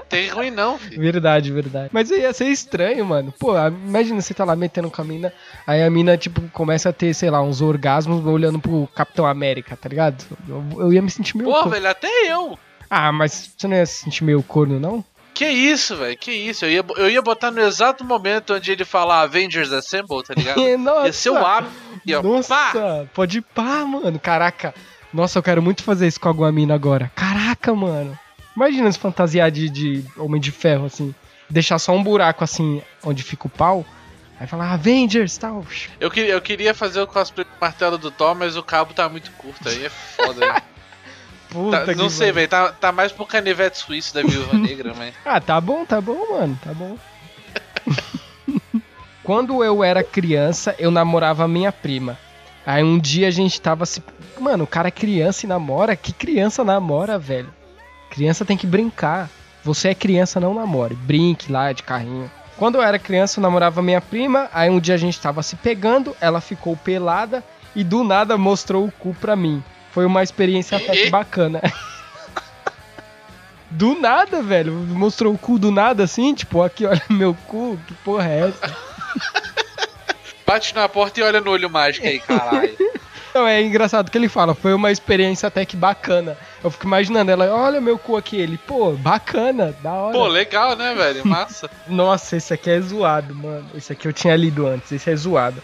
Tem, 0.08 0.28
ruim 0.28 0.50
não, 0.50 0.76
fi. 0.76 0.98
Verdade, 0.98 1.52
verdade. 1.52 1.90
Mas 1.92 2.10
ia 2.10 2.32
ser 2.32 2.46
estranho, 2.46 3.06
mano. 3.06 3.32
Pô, 3.38 3.54
imagina 3.68 4.20
você 4.20 4.34
tá 4.34 4.44
lá 4.44 4.56
metendo 4.56 4.90
com 4.90 5.02
a 5.02 5.04
mina, 5.04 5.32
aí 5.64 5.84
a 5.84 5.90
mina, 5.90 6.18
tipo, 6.18 6.42
começa 6.48 6.88
a 6.88 6.92
ter, 6.92 7.14
sei 7.14 7.30
lá, 7.30 7.40
uns 7.40 7.60
orgasmos 7.60 8.26
olhando 8.26 8.58
pro 8.58 8.88
Capitão 8.92 9.24
América, 9.24 9.76
tá 9.76 9.88
ligado? 9.88 10.24
Eu, 10.48 10.64
eu 10.80 10.92
ia 10.92 11.00
me 11.00 11.10
sentir 11.10 11.36
meio. 11.36 11.48
Pô, 11.48 11.68
velho, 11.68 11.88
até 11.88 12.08
eu. 12.26 12.58
Ah, 12.94 13.10
mas 13.10 13.54
você 13.56 13.66
não 13.66 13.74
ia 13.74 13.86
se 13.86 14.04
sentir 14.04 14.22
meio 14.22 14.42
corno, 14.42 14.78
não? 14.78 15.02
Que 15.32 15.48
isso, 15.48 15.96
velho, 15.96 16.14
que 16.14 16.30
isso. 16.30 16.66
Eu 16.66 16.70
ia, 16.70 16.84
eu 16.98 17.08
ia 17.08 17.22
botar 17.22 17.50
no 17.50 17.62
exato 17.62 18.04
momento 18.04 18.52
onde 18.52 18.70
ele 18.70 18.84
falar 18.84 19.22
Avengers 19.22 19.72
Assemble, 19.72 20.22
tá 20.22 20.34
ligado? 20.34 20.60
Nossa! 20.76 21.06
Ia 21.08 21.12
ser 21.14 21.30
o 21.30 21.38
ápice. 21.38 21.72
Nossa, 22.22 22.54
pá! 22.54 23.04
pode 23.14 23.38
ir 23.38 23.40
pá, 23.40 23.82
mano. 23.86 24.20
Caraca. 24.20 24.74
Nossa, 25.10 25.38
eu 25.38 25.42
quero 25.42 25.62
muito 25.62 25.82
fazer 25.82 26.06
isso 26.06 26.20
com 26.20 26.28
alguma 26.28 26.52
mina 26.52 26.74
agora. 26.74 27.10
Caraca, 27.14 27.74
mano. 27.74 28.18
Imagina 28.54 28.92
se 28.92 28.98
fantasiar 28.98 29.50
de, 29.50 29.70
de 29.70 30.04
Homem 30.18 30.38
de 30.38 30.50
Ferro, 30.50 30.84
assim. 30.84 31.14
Deixar 31.48 31.78
só 31.78 31.92
um 31.92 32.02
buraco, 32.02 32.44
assim, 32.44 32.82
onde 33.02 33.22
fica 33.22 33.46
o 33.46 33.50
pau. 33.50 33.86
Aí 34.38 34.46
falar 34.46 34.70
Avengers 34.70 35.36
e 35.36 35.40
tal. 35.40 35.64
Eu, 35.98 36.10
queria, 36.10 36.32
eu 36.32 36.42
queria 36.42 36.74
fazer 36.74 37.00
o 37.00 37.06
cosplay 37.06 37.46
do 37.46 37.50
martelo 37.58 37.96
do 37.96 38.10
Thor, 38.10 38.34
mas 38.34 38.54
o 38.54 38.62
cabo 38.62 38.92
tá 38.92 39.08
muito 39.08 39.30
curto, 39.32 39.66
aí 39.66 39.86
é 39.86 39.88
foda. 39.88 40.62
Puta 41.52 41.84
Tá- 41.86 41.94
não 41.94 42.08
sei, 42.08 42.32
velho. 42.32 42.48
Tá, 42.48 42.72
tá 42.72 42.90
mais 42.92 43.12
pro 43.12 43.26
canivete 43.26 43.78
suíço 43.78 44.14
da 44.14 44.22
Viúva 44.22 44.56
Negra, 44.58 44.92
mas. 44.96 45.14
Ah, 45.24 45.40
tá 45.40 45.60
bom, 45.60 45.84
tá 45.84 46.00
bom, 46.00 46.32
mano, 46.32 46.58
tá 46.62 46.72
bom. 46.72 46.96
Quando 49.22 49.62
eu 49.62 49.84
era 49.84 50.02
criança, 50.02 50.74
eu 50.78 50.90
namorava 50.90 51.46
minha 51.46 51.70
prima. 51.70 52.18
Aí 52.66 52.82
um 52.82 52.98
dia 52.98 53.28
a 53.28 53.30
gente 53.30 53.60
tava 53.60 53.86
se. 53.86 54.02
Mano, 54.40 54.64
o 54.64 54.66
cara 54.66 54.88
é 54.88 54.90
criança 54.90 55.46
e 55.46 55.48
namora? 55.48 55.94
Que 55.94 56.12
criança 56.12 56.64
namora, 56.64 57.18
velho? 57.18 57.52
Criança 58.10 58.44
tem 58.44 58.56
que 58.56 58.66
brincar. 58.66 59.28
Você 59.64 59.88
é 59.88 59.94
criança, 59.94 60.40
não 60.40 60.54
namore. 60.54 60.94
Brinque 60.94 61.50
lá 61.52 61.72
de 61.72 61.82
carrinho. 61.82 62.30
Quando 62.56 62.76
eu 62.76 62.82
era 62.82 62.98
criança, 62.98 63.38
eu 63.38 63.42
namorava 63.42 63.80
minha 63.80 64.00
prima. 64.00 64.48
Aí 64.52 64.68
um 64.68 64.80
dia 64.80 64.94
a 64.94 64.98
gente 64.98 65.20
tava 65.20 65.42
se 65.42 65.56
pegando, 65.56 66.16
ela 66.20 66.40
ficou 66.40 66.76
pelada 66.76 67.44
e 67.74 67.82
do 67.84 68.02
nada 68.04 68.36
mostrou 68.36 68.84
o 68.86 68.92
cu 68.92 69.14
pra 69.14 69.34
mim. 69.36 69.62
Foi 69.92 70.04
uma 70.06 70.22
experiência 70.22 70.76
até 70.78 70.92
que 70.92 71.06
E? 71.06 71.10
bacana. 71.10 71.60
Do 73.70 73.94
nada, 73.98 74.42
velho. 74.42 74.72
Mostrou 74.72 75.32
o 75.32 75.38
cu 75.38 75.58
do 75.58 75.70
nada 75.70 76.04
assim, 76.04 76.34
tipo, 76.34 76.62
aqui, 76.62 76.84
olha 76.84 77.02
meu 77.08 77.34
cu, 77.46 77.78
que 77.86 77.94
porra 77.94 78.28
é 78.28 78.48
essa? 78.48 78.76
Bate 80.46 80.74
na 80.74 80.88
porta 80.88 81.20
e 81.20 81.22
olha 81.22 81.40
no 81.40 81.50
olho 81.50 81.70
mágico 81.70 82.06
aí, 82.06 82.18
caralho. 82.20 82.76
Não, 83.34 83.48
é 83.48 83.62
engraçado 83.62 84.10
que 84.10 84.18
ele 84.18 84.28
fala, 84.28 84.54
foi 84.54 84.74
uma 84.74 84.92
experiência 84.92 85.46
até 85.46 85.64
que 85.64 85.74
bacana. 85.74 86.36
Eu 86.62 86.70
fico 86.70 86.86
imaginando 86.86 87.30
ela, 87.30 87.46
olha 87.54 87.80
meu 87.80 87.98
cu 87.98 88.18
aqui, 88.18 88.36
ele, 88.36 88.58
pô, 88.58 88.92
bacana, 88.92 89.74
da 89.82 89.90
hora. 89.90 90.12
Pô, 90.12 90.26
legal, 90.26 90.76
né, 90.76 90.94
velho? 90.94 91.26
Massa. 91.26 91.70
Nossa, 91.88 92.36
esse 92.36 92.52
aqui 92.52 92.68
é 92.68 92.78
zoado, 92.78 93.34
mano. 93.34 93.64
Esse 93.74 93.94
aqui 93.94 94.06
eu 94.06 94.12
tinha 94.12 94.36
lido 94.36 94.66
antes, 94.66 94.92
esse 94.92 95.10
é 95.10 95.16
zoado. 95.16 95.62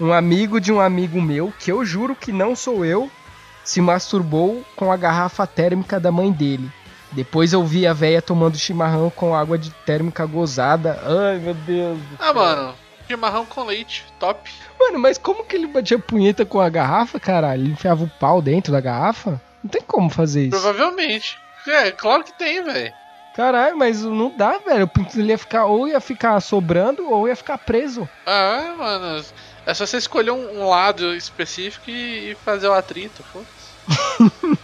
Um 0.00 0.12
amigo 0.12 0.60
de 0.60 0.72
um 0.72 0.80
amigo 0.80 1.20
meu, 1.20 1.52
que 1.58 1.72
eu 1.72 1.84
juro 1.84 2.14
que 2.14 2.30
não 2.30 2.54
sou 2.54 2.84
eu, 2.84 3.10
se 3.68 3.82
masturbou 3.82 4.64
com 4.74 4.90
a 4.90 4.96
garrafa 4.96 5.46
térmica 5.46 6.00
da 6.00 6.10
mãe 6.10 6.32
dele. 6.32 6.72
Depois 7.12 7.52
eu 7.52 7.62
vi 7.62 7.86
a 7.86 7.92
véia 7.92 8.22
tomando 8.22 8.56
chimarrão 8.56 9.10
com 9.10 9.34
água 9.34 9.58
de 9.58 9.70
térmica 9.84 10.24
gozada. 10.24 10.98
Ai, 11.04 11.36
meu 11.38 11.52
Deus. 11.52 11.98
Ah, 12.18 12.24
céu. 12.24 12.34
mano. 12.34 12.74
Chimarrão 13.06 13.44
com 13.44 13.64
leite, 13.64 14.06
top. 14.18 14.50
Mano, 14.80 14.98
mas 14.98 15.18
como 15.18 15.44
que 15.44 15.54
ele 15.54 15.66
batia 15.66 15.98
punheta 15.98 16.46
com 16.46 16.58
a 16.58 16.68
garrafa, 16.70 17.20
caralho? 17.20 17.62
Ele 17.62 17.72
enfiava 17.72 18.04
o 18.04 18.10
pau 18.18 18.40
dentro 18.40 18.72
da 18.72 18.80
garrafa? 18.80 19.38
Não 19.62 19.70
tem 19.70 19.82
como 19.82 20.08
fazer 20.08 20.44
isso. 20.44 20.50
Provavelmente. 20.50 21.38
É, 21.66 21.90
claro 21.90 22.24
que 22.24 22.32
tem, 22.38 22.62
velho. 22.64 22.92
Caralho, 23.36 23.76
mas 23.76 24.02
não 24.02 24.34
dá, 24.34 24.58
velho. 24.58 24.84
O 24.86 24.88
pinto 24.88 25.14
dele 25.14 25.32
ia 25.32 25.38
ficar, 25.38 25.66
ou 25.66 25.86
ia 25.86 26.00
ficar 26.00 26.40
sobrando, 26.40 27.10
ou 27.10 27.28
ia 27.28 27.36
ficar 27.36 27.58
preso. 27.58 28.08
Ah, 28.26 28.74
mano. 28.78 29.22
É 29.66 29.74
só 29.74 29.84
você 29.84 29.98
escolher 29.98 30.30
um, 30.30 30.62
um 30.62 30.68
lado 30.70 31.14
específico 31.14 31.90
e, 31.90 32.30
e 32.30 32.34
fazer 32.36 32.68
o 32.68 32.72
atrito, 32.72 33.22
foda-se. 33.22 33.57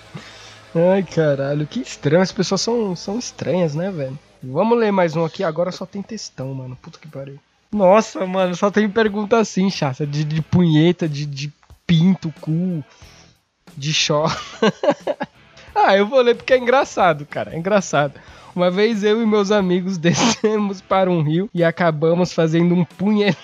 Ai, 0.75 1.03
caralho, 1.03 1.67
que 1.67 1.81
estranho. 1.81 2.23
As 2.23 2.33
pessoas 2.33 2.61
são, 2.61 2.97
são 2.97 3.19
estranhas, 3.19 3.75
né, 3.75 3.91
velho? 3.91 4.19
Vamos 4.43 4.79
ler 4.79 4.93
mais 4.93 5.17
um 5.17 5.25
aqui. 5.25 5.45
Agora 5.45 5.71
só 5.71 5.87
tem 5.87 6.03
textão, 6.03 6.53
mano. 6.53 6.77
Puta 6.81 6.99
que 6.99 7.09
pariu. 7.09 7.39
Nossa, 7.73 8.27
mano, 8.27 8.55
só 8.55 8.71
tem 8.71 8.89
pergunta 8.89 9.39
assim, 9.39 9.71
chata. 9.71 10.07
De, 10.07 10.25
de 10.25 10.43
punheta, 10.43 11.09
de, 11.09 11.27
de 11.27 11.53
pinto, 11.87 12.33
cu, 12.41 12.85
de 13.77 13.93
chó. 13.93 14.27
ah, 15.75 15.97
eu 15.97 16.07
vou 16.07 16.21
ler 16.21 16.35
porque 16.35 16.55
é 16.55 16.59
engraçado, 16.59 17.25
cara. 17.27 17.55
É 17.55 17.59
engraçado. 17.59 18.21
Uma 18.55 18.71
vez 18.71 19.03
eu 19.03 19.21
e 19.23 19.27
meus 19.27 19.51
amigos 19.51 19.99
descemos 19.99 20.81
para 20.81 21.11
um 21.11 21.23
rio 21.23 21.51
e 21.53 21.65
acabamos 21.65 22.33
fazendo 22.33 22.75
um 22.75 22.85
punhet... 22.85 23.37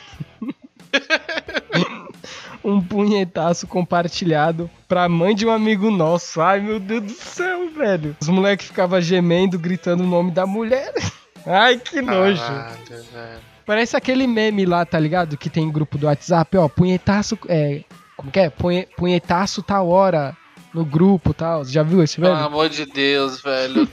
um 2.64 2.81
punhetaço 2.81 3.67
compartilhado 3.67 4.71
pra 4.88 5.09
mãe 5.09 5.35
de 5.35 5.47
um 5.47 5.50
amigo 5.50 5.90
nosso. 5.90 6.40
Ai, 6.40 6.61
meu 6.61 6.79
Deus 6.81 7.02
do 7.05 7.12
céu, 7.12 7.71
velho. 7.71 8.17
Os 8.21 8.29
moleques 8.29 8.67
ficavam 8.67 9.00
gemendo, 9.00 9.59
gritando 9.59 10.02
o 10.02 10.07
nome 10.07 10.31
da 10.31 10.47
mulher. 10.47 10.93
Ai, 11.47 11.79
que 11.79 12.02
nojo. 12.02 12.43
Velho. 12.43 13.40
Parece 13.64 13.97
aquele 13.97 14.26
meme 14.26 14.67
lá, 14.67 14.85
tá 14.85 14.99
ligado? 14.99 15.37
Que 15.37 15.49
tem 15.49 15.64
em 15.64 15.71
grupo 15.71 15.97
do 15.97 16.07
WhatsApp, 16.07 16.57
ó, 16.59 16.69
punhetaço, 16.69 17.38
é, 17.49 17.83
como 18.17 18.31
que 18.31 18.40
é? 18.40 18.50
Punhe- 18.50 18.87
punhetaço 18.97 19.62
tal 19.62 19.88
hora 19.88 20.37
no 20.75 20.85
grupo 20.85 21.33
tal. 21.33 21.64
Você 21.64 21.73
já 21.73 21.83
viu 21.83 22.02
esse 22.02 22.21
Pelo 22.21 22.35
meme? 22.35 22.47
amor 22.47 22.69
de 22.69 22.85
Deus, 22.85 23.40
velho. 23.40 23.88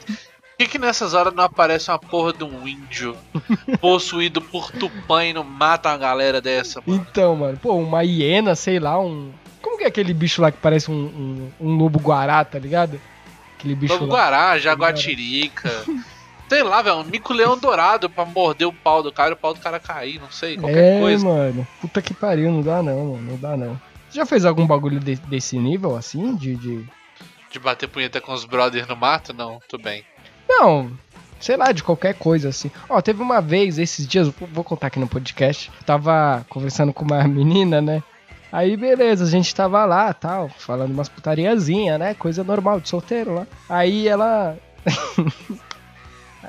Por 0.57 0.65
que, 0.65 0.71
que 0.71 0.79
nessas 0.79 1.13
horas 1.13 1.35
não 1.35 1.43
aparece 1.43 1.91
uma 1.91 1.99
porra 1.99 2.33
de 2.33 2.43
um 2.43 2.67
índio 2.67 3.15
possuído 3.79 4.41
por 4.41 4.71
tupã 4.71 5.23
e 5.23 5.31
não 5.31 5.43
mata 5.43 5.89
uma 5.89 5.97
galera 5.99 6.41
dessa, 6.41 6.81
mano? 6.83 7.05
Então, 7.07 7.35
mano, 7.35 7.59
pô, 7.61 7.75
uma 7.75 8.01
hiena, 8.03 8.55
sei 8.55 8.79
lá, 8.79 8.99
um... 8.99 9.31
Como 9.61 9.77
que 9.77 9.83
é 9.83 9.87
aquele 9.87 10.15
bicho 10.15 10.41
lá 10.41 10.51
que 10.51 10.57
parece 10.57 10.89
um, 10.89 10.95
um, 10.95 11.67
um 11.67 11.77
lobo 11.77 11.99
guará, 11.99 12.43
tá 12.43 12.57
ligado? 12.57 12.99
Aquele 13.55 13.75
bicho 13.75 13.93
Lobo 13.93 14.07
lá. 14.07 14.13
Guará, 14.13 14.57
Jaguatirica. 14.57 15.69
Sei 16.49 16.63
lá, 16.63 16.81
velho, 16.81 16.97
um 16.97 17.03
mico-leão 17.03 17.55
dourado 17.55 18.09
pra 18.09 18.25
morder 18.25 18.67
o 18.67 18.73
pau 18.73 19.03
do 19.03 19.11
cara 19.11 19.31
e 19.31 19.33
o 19.33 19.37
pau 19.37 19.53
do 19.53 19.59
cara 19.59 19.79
cair, 19.79 20.19
não 20.19 20.31
sei, 20.31 20.57
qualquer 20.57 20.97
é, 20.97 20.99
coisa. 20.99 21.23
mano. 21.23 21.67
Puta 21.79 22.01
que 22.01 22.15
pariu, 22.15 22.51
não 22.51 22.63
dá 22.63 22.81
não, 22.81 23.13
mano. 23.13 23.31
Não 23.31 23.37
dá 23.37 23.55
não. 23.55 23.79
Você 24.09 24.17
já 24.17 24.25
fez 24.25 24.43
algum 24.43 24.65
bagulho 24.65 24.99
de- 24.99 25.17
desse 25.17 25.59
nível, 25.59 25.95
assim? 25.95 26.35
De, 26.35 26.55
de. 26.55 26.83
De 27.51 27.59
bater 27.59 27.87
punheta 27.87 28.19
com 28.19 28.33
os 28.33 28.45
brothers 28.45 28.87
no 28.87 28.95
mato? 28.95 29.33
Não, 29.33 29.61
tudo 29.67 29.83
bem. 29.83 30.03
Não, 30.47 30.91
sei 31.39 31.57
lá, 31.57 31.71
de 31.71 31.83
qualquer 31.83 32.13
coisa, 32.15 32.49
assim. 32.49 32.71
Ó, 32.89 33.01
teve 33.01 33.21
uma 33.21 33.41
vez, 33.41 33.77
esses 33.77 34.07
dias, 34.07 34.29
vou- 34.51 34.63
contar 34.63 34.87
aqui 34.87 34.99
no 34.99 35.07
podcast. 35.07 35.71
Tava 35.85 36.45
conversando 36.49 36.93
com 36.93 37.03
uma 37.05 37.23
menina, 37.27 37.81
né? 37.81 38.01
Aí, 38.51 38.77
beleza, 38.77 39.25
a 39.25 39.27
gente 39.29 39.53
tava 39.53 39.83
lá, 39.85 40.13
tal, 40.13 40.49
falando 40.49 40.91
umas 40.93 41.09
putariazinha, 41.09 41.97
né? 41.97 42.13
Coisa 42.13 42.43
normal 42.43 42.79
de 42.79 42.87
solteiro 42.89 43.33
lá. 43.33 43.47
Aí 43.69 44.07
ela. 44.07 44.57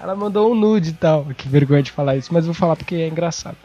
ela 0.01 0.15
mandou 0.15 0.53
um 0.53 0.55
nude 0.55 0.91
e 0.91 0.95
tal. 0.95 1.27
Que 1.37 1.49
vergonha 1.49 1.83
de 1.83 1.91
falar 1.91 2.17
isso, 2.17 2.33
mas 2.33 2.45
vou 2.45 2.55
falar 2.55 2.77
porque 2.77 2.95
é 2.95 3.09
engraçado. 3.09 3.57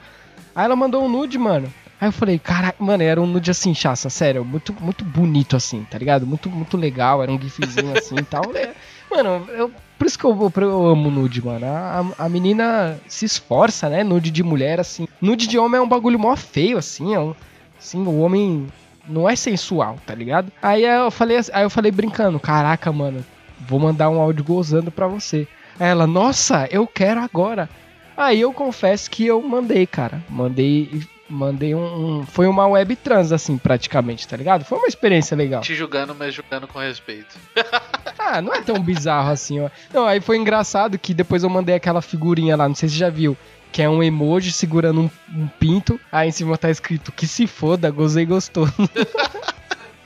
Aí 0.55 0.65
ela 0.65 0.75
mandou 0.75 1.03
um 1.03 1.09
nude, 1.09 1.37
mano. 1.37 1.71
Aí 2.01 2.07
eu 2.07 2.11
falei, 2.11 2.37
caralho, 2.39 2.75
mano, 2.79 3.03
era 3.03 3.21
um 3.21 3.27
nude 3.27 3.49
assim, 3.51 3.73
chaça, 3.73 4.09
sério, 4.09 4.43
muito, 4.43 4.75
muito 4.81 5.05
bonito 5.05 5.55
assim, 5.55 5.85
tá 5.89 5.97
ligado? 5.97 6.25
Muito, 6.27 6.49
muito 6.49 6.75
legal, 6.75 7.23
era 7.23 7.31
um 7.31 7.39
gifzinho 7.39 7.97
assim 7.97 8.15
e 8.17 8.23
tal. 8.23 8.43
É, 8.55 8.73
Mano, 9.15 9.47
eu, 9.51 9.71
por 9.97 10.07
isso 10.07 10.17
que 10.17 10.25
eu, 10.25 10.51
eu 10.57 10.87
amo 10.87 11.09
nude, 11.11 11.43
mano. 11.43 11.65
A, 11.65 12.05
a- 12.17 12.29
menina 12.29 12.97
se 13.07 13.25
esforça, 13.25 13.87
né? 13.89 14.03
Nude 14.03 14.31
de 14.31 14.41
mulher, 14.43 14.79
assim. 14.79 15.07
Nude 15.21 15.47
de 15.47 15.57
homem 15.57 15.79
é 15.79 15.81
um 15.83 15.87
bagulho 15.87 16.17
mó 16.19 16.35
feio, 16.35 16.77
assim. 16.77 17.13
É 17.13 17.19
um, 17.19 17.35
assim, 17.79 18.03
o 18.05 18.19
homem 18.19 18.67
não 19.07 19.29
é 19.29 19.35
sensual, 19.35 19.97
tá 20.05 20.15
ligado? 20.15 20.51
Aí 20.61 20.83
eu 20.83 21.11
falei, 21.11 21.37
aí 21.53 21.63
eu 21.63 21.69
falei 21.69 21.91
brincando, 21.91 22.39
caraca, 22.39 22.91
mano, 22.91 23.23
vou 23.59 23.79
mandar 23.79 24.09
um 24.09 24.19
áudio 24.19 24.43
gozando 24.43 24.89
pra 24.91 25.07
você. 25.07 25.47
Aí 25.79 25.87
ela, 25.89 26.07
nossa, 26.07 26.67
eu 26.71 26.87
quero 26.87 27.21
agora. 27.21 27.69
Aí 28.15 28.41
eu 28.41 28.53
confesso 28.53 29.09
que 29.11 29.25
eu 29.25 29.41
mandei, 29.41 29.85
cara. 29.87 30.21
Mandei, 30.29 31.01
mandei 31.33 31.73
um, 31.75 32.19
um- 32.19 32.25
foi 32.25 32.47
uma 32.47 32.67
web 32.67 32.95
trans 32.95 33.31
assim, 33.31 33.57
praticamente, 33.57 34.27
tá 34.27 34.37
ligado? 34.37 34.63
Foi 34.63 34.77
uma 34.77 34.87
experiência 34.87 35.35
legal. 35.35 35.61
Te 35.61 35.75
julgando, 35.75 36.13
mas 36.15 36.33
julgando 36.33 36.67
com 36.67 36.79
respeito. 36.79 37.35
Ah, 38.25 38.41
não 38.41 38.53
é 38.53 38.61
tão 38.61 38.79
bizarro 38.79 39.31
assim, 39.31 39.59
ó. 39.59 39.69
Não, 39.93 40.07
aí 40.07 40.21
foi 40.21 40.37
engraçado 40.37 40.97
que 40.97 41.13
depois 41.13 41.43
eu 41.43 41.49
mandei 41.49 41.75
aquela 41.75 42.01
figurinha 42.01 42.55
lá, 42.55 42.69
não 42.69 42.73
sei 42.75 42.87
se 42.87 42.95
você 42.95 42.99
já 43.01 43.09
viu, 43.09 43.35
que 43.69 43.81
é 43.81 43.89
um 43.89 44.01
emoji 44.01 44.49
segurando 44.53 45.01
um, 45.01 45.09
um 45.35 45.47
pinto, 45.59 45.99
aí 46.09 46.29
em 46.29 46.31
cima 46.31 46.57
tá 46.57 46.69
escrito 46.69 47.11
que 47.11 47.27
se 47.27 47.45
foda, 47.45 47.91
gozei 47.91 48.25
gostoso. 48.25 48.71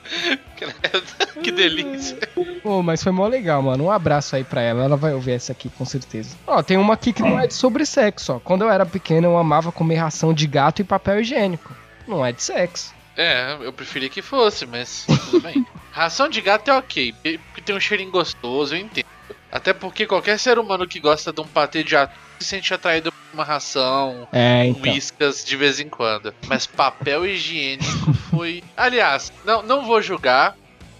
que 1.42 1.50
delícia. 1.50 2.18
Pô, 2.62 2.82
mas 2.82 3.02
foi 3.02 3.12
mó 3.12 3.26
legal, 3.26 3.62
mano. 3.62 3.84
Um 3.84 3.90
abraço 3.90 4.36
aí 4.36 4.44
pra 4.44 4.60
ela. 4.60 4.84
Ela 4.84 4.96
vai 4.96 5.14
ouvir 5.14 5.32
essa 5.32 5.52
aqui, 5.52 5.68
com 5.70 5.84
certeza. 5.84 6.36
Ó, 6.46 6.62
tem 6.62 6.76
uma 6.76 6.94
aqui 6.94 7.12
que 7.12 7.22
não 7.22 7.38
é 7.38 7.46
de 7.46 7.54
sobre 7.54 7.84
sexo, 7.86 8.34
ó. 8.34 8.38
Quando 8.40 8.62
eu 8.62 8.70
era 8.70 8.84
pequeno, 8.84 9.28
eu 9.28 9.38
amava 9.38 9.70
comer 9.70 9.96
ração 9.96 10.32
de 10.32 10.46
gato 10.46 10.80
e 10.80 10.84
papel 10.84 11.20
higiênico. 11.20 11.74
Não 12.06 12.24
é 12.24 12.32
de 12.32 12.42
sexo. 12.42 12.94
É, 13.16 13.56
eu 13.60 13.72
preferia 13.72 14.08
que 14.08 14.22
fosse, 14.22 14.64
mas 14.64 15.04
tudo 15.06 15.40
bem. 15.40 15.66
Ração 15.90 16.28
de 16.28 16.40
gato 16.40 16.70
é 16.70 16.74
ok, 16.74 17.12
porque 17.12 17.60
tem 17.60 17.74
um 17.74 17.80
cheirinho 17.80 18.12
gostoso, 18.12 18.76
eu 18.76 18.80
entendo. 18.80 19.06
Até 19.50 19.72
porque 19.72 20.06
qualquer 20.06 20.38
ser 20.38 20.58
humano 20.58 20.86
que 20.86 21.00
gosta 21.00 21.32
de 21.32 21.40
um 21.40 21.46
patê 21.46 21.82
de 21.82 21.96
atum 21.96 22.14
se 22.38 22.44
sente 22.44 22.72
atraído 22.72 23.12
uma 23.32 23.44
ração, 23.44 24.26
É, 24.32 24.66
então. 24.66 24.92
whiskas 24.92 25.44
de 25.44 25.56
vez 25.56 25.78
em 25.80 25.88
quando. 25.88 26.32
Mas 26.46 26.66
papel 26.66 27.26
higiênico 27.26 28.12
foi. 28.30 28.62
Aliás, 28.76 29.32
não, 29.44 29.62
não 29.62 29.84
vou 29.86 30.00
julgar. 30.02 30.56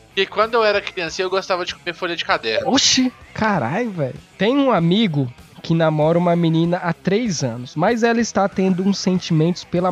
Porque 0.08 0.26
quando 0.26 0.54
eu 0.54 0.64
era 0.64 0.80
criança 0.80 1.23
eu 1.23 1.30
gostava 1.30 1.64
de 1.64 1.75
comer 1.75 1.94
folha 1.94 2.16
de 2.16 2.25
caderno. 2.25 2.70
Oxi, 2.70 3.12
caralho, 3.32 3.90
velho. 3.90 4.16
Tem 4.37 4.56
um 4.56 4.73
amigo 4.73 5.32
que 5.62 5.75
namora 5.75 6.18
uma 6.18 6.35
menina 6.35 6.78
há 6.78 6.92
três 6.92 7.42
anos, 7.44 7.76
mas 7.76 8.02
ela 8.02 8.20
está 8.20 8.49
tendo 8.49 8.82
uns 8.82 8.99
sentimentos 8.99 9.62
pela 9.64 9.90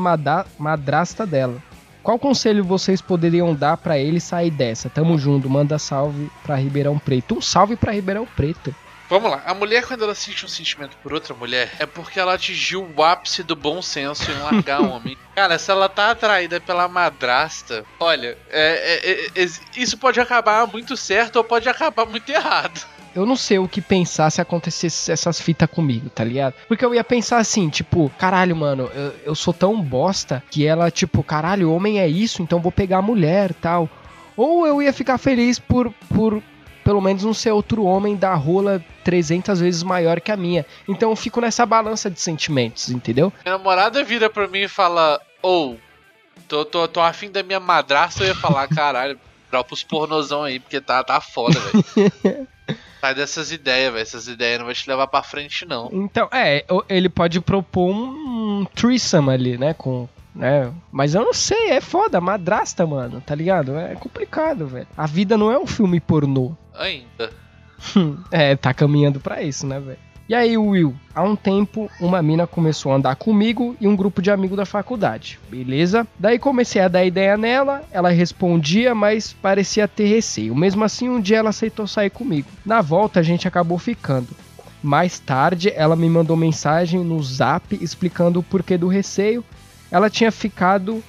madrasta 0.58 1.26
dela. 1.26 1.62
Qual 2.02 2.18
conselho 2.18 2.64
vocês 2.64 3.00
poderiam 3.00 3.54
dar 3.54 3.76
pra 3.76 3.98
ele 3.98 4.20
sair 4.20 4.50
dessa? 4.50 4.88
Tamo 4.88 5.18
junto, 5.18 5.50
manda 5.50 5.76
salve 5.78 6.30
pra 6.44 6.54
Ribeirão 6.54 6.98
Preto. 6.98 7.36
Um 7.38 7.40
salve 7.42 7.74
pra 7.76 7.92
Ribeirão 7.92 8.26
Preto. 8.36 8.74
Vamos 9.08 9.30
lá. 9.30 9.42
A 9.46 9.54
mulher, 9.54 9.86
quando 9.86 10.04
ela 10.04 10.14
sente 10.14 10.44
um 10.44 10.48
sentimento 10.48 10.96
por 11.02 11.12
outra 11.12 11.34
mulher, 11.34 11.70
é 11.78 11.86
porque 11.86 12.18
ela 12.18 12.34
atingiu 12.34 12.88
o 12.96 13.02
ápice 13.02 13.42
do 13.42 13.54
bom 13.54 13.80
senso 13.80 14.30
em 14.30 14.38
largar 14.38 14.80
um 14.80 14.90
homem. 14.90 15.16
Cara, 15.34 15.58
se 15.58 15.70
ela 15.70 15.88
tá 15.88 16.10
atraída 16.10 16.60
pela 16.60 16.88
madrasta, 16.88 17.84
olha, 18.00 18.36
é, 18.50 19.30
é, 19.36 19.42
é, 19.42 19.48
isso 19.76 19.96
pode 19.98 20.18
acabar 20.18 20.66
muito 20.66 20.96
certo 20.96 21.36
ou 21.36 21.44
pode 21.44 21.68
acabar 21.68 22.04
muito 22.06 22.28
errado. 22.30 22.86
Eu 23.14 23.25
não 23.25 23.36
sei 23.36 23.58
o 23.58 23.68
que 23.68 23.80
pensar 23.80 24.28
se 24.28 24.42
acontecesse 24.42 25.10
essas 25.10 25.40
fitas 25.40 25.70
comigo, 25.70 26.10
tá 26.10 26.22
ligado? 26.22 26.54
Porque 26.68 26.84
eu 26.84 26.94
ia 26.94 27.02
pensar 27.02 27.38
assim, 27.38 27.70
tipo, 27.70 28.10
caralho, 28.18 28.54
mano, 28.54 28.90
eu, 28.94 29.14
eu 29.25 29.34
sou 29.34 29.54
tão 29.54 29.80
bosta 29.80 30.42
que 30.50 30.66
ela, 30.66 30.90
tipo, 30.90 31.22
caralho, 31.22 31.72
homem 31.72 31.98
é 31.98 32.06
isso, 32.06 32.42
então 32.42 32.60
vou 32.60 32.70
pegar 32.72 32.98
a 32.98 33.02
mulher 33.02 33.54
tal. 33.54 33.88
Ou 34.36 34.66
eu 34.66 34.82
ia 34.82 34.92
ficar 34.92 35.16
feliz 35.16 35.58
por, 35.58 35.90
por 36.14 36.42
pelo 36.86 37.00
menos 37.00 37.24
não 37.24 37.34
ser 37.34 37.50
outro 37.50 37.82
homem 37.82 38.14
da 38.14 38.32
rola 38.34 38.80
300 39.02 39.58
vezes 39.58 39.82
maior 39.82 40.20
que 40.20 40.30
a 40.30 40.36
minha. 40.36 40.64
Então 40.88 41.10
eu 41.10 41.16
fico 41.16 41.40
nessa 41.40 41.66
balança 41.66 42.08
de 42.08 42.20
sentimentos, 42.20 42.90
entendeu? 42.90 43.32
Minha 43.44 43.58
namorada 43.58 44.04
vira 44.04 44.30
pra 44.30 44.46
mim 44.46 44.60
e 44.60 44.68
fala: 44.68 45.20
Ou, 45.42 45.72
oh, 45.72 46.40
tô, 46.46 46.64
tô, 46.64 46.86
tô 46.86 47.00
afim 47.00 47.28
da 47.28 47.42
minha 47.42 47.58
madrasta. 47.58 48.22
Eu 48.22 48.28
ia 48.28 48.34
falar: 48.36 48.68
caralho, 48.68 49.18
dropa 49.50 49.74
os 49.74 49.82
pornozão 49.82 50.44
aí, 50.44 50.60
porque 50.60 50.80
tá, 50.80 51.02
tá 51.02 51.20
foda, 51.20 51.58
velho. 51.58 52.46
Sai 53.00 53.14
dessas 53.16 53.50
ideias, 53.50 53.92
velho. 53.92 54.02
Essas 54.02 54.28
ideias 54.28 54.60
não 54.60 54.66
vai 54.66 54.74
te 54.74 54.88
levar 54.88 55.08
pra 55.08 55.24
frente, 55.24 55.66
não. 55.66 55.90
Então, 55.92 56.28
é, 56.32 56.64
ele 56.88 57.08
pode 57.08 57.40
propor 57.40 57.90
um, 57.90 58.60
um 58.60 58.64
threesome 58.76 59.30
ali, 59.32 59.58
né? 59.58 59.74
Com, 59.74 60.08
né? 60.36 60.72
Mas 60.92 61.16
eu 61.16 61.24
não 61.24 61.32
sei, 61.32 61.70
é 61.70 61.80
foda, 61.80 62.20
madrasta, 62.20 62.86
mano, 62.86 63.20
tá 63.20 63.34
ligado? 63.34 63.76
É 63.76 63.96
complicado, 63.96 64.68
velho. 64.68 64.86
A 64.96 65.06
vida 65.06 65.36
não 65.36 65.50
é 65.50 65.58
um 65.58 65.66
filme 65.66 65.98
pornô. 65.98 66.54
Ainda. 66.78 67.30
é, 68.30 68.56
tá 68.56 68.73
caminhando 68.73 69.21
para 69.21 69.42
isso, 69.42 69.66
né, 69.66 69.80
velho? 69.80 69.99
E 70.28 70.35
aí, 70.35 70.59
Will, 70.59 70.92
há 71.14 71.23
um 71.23 71.37
tempo 71.37 71.88
uma 72.00 72.21
mina 72.21 72.49
começou 72.49 72.90
a 72.90 72.97
andar 72.97 73.14
comigo 73.14 73.76
e 73.80 73.87
um 73.87 73.95
grupo 73.95 74.21
de 74.21 74.28
amigos 74.28 74.56
da 74.56 74.66
faculdade, 74.66 75.38
beleza? 75.49 76.04
Daí 76.18 76.37
comecei 76.37 76.83
a 76.83 76.88
dar 76.88 77.04
ideia 77.04 77.37
nela, 77.37 77.85
ela 77.92 78.11
respondia, 78.11 78.92
mas 78.92 79.33
parecia 79.33 79.87
ter 79.87 80.06
receio. 80.06 80.52
Mesmo 80.52 80.83
assim, 80.83 81.09
um 81.09 81.21
dia 81.21 81.38
ela 81.38 81.50
aceitou 81.50 81.87
sair 81.87 82.11
comigo. 82.11 82.49
Na 82.64 82.83
volta, 82.83 83.21
a 83.21 83.23
gente 83.23 83.47
acabou 83.47 83.78
ficando. 83.78 84.28
Mais 84.83 85.21
tarde, 85.21 85.73
ela 85.76 85.95
me 85.95 86.11
mandou 86.11 86.37
mensagem 86.37 87.04
no 87.04 87.23
zap 87.23 87.78
explicando 87.80 88.40
o 88.40 88.42
porquê 88.42 88.76
do 88.76 88.88
receio 88.88 89.45
ela 89.90 90.11
tinha 90.11 90.33
ficado 90.33 91.02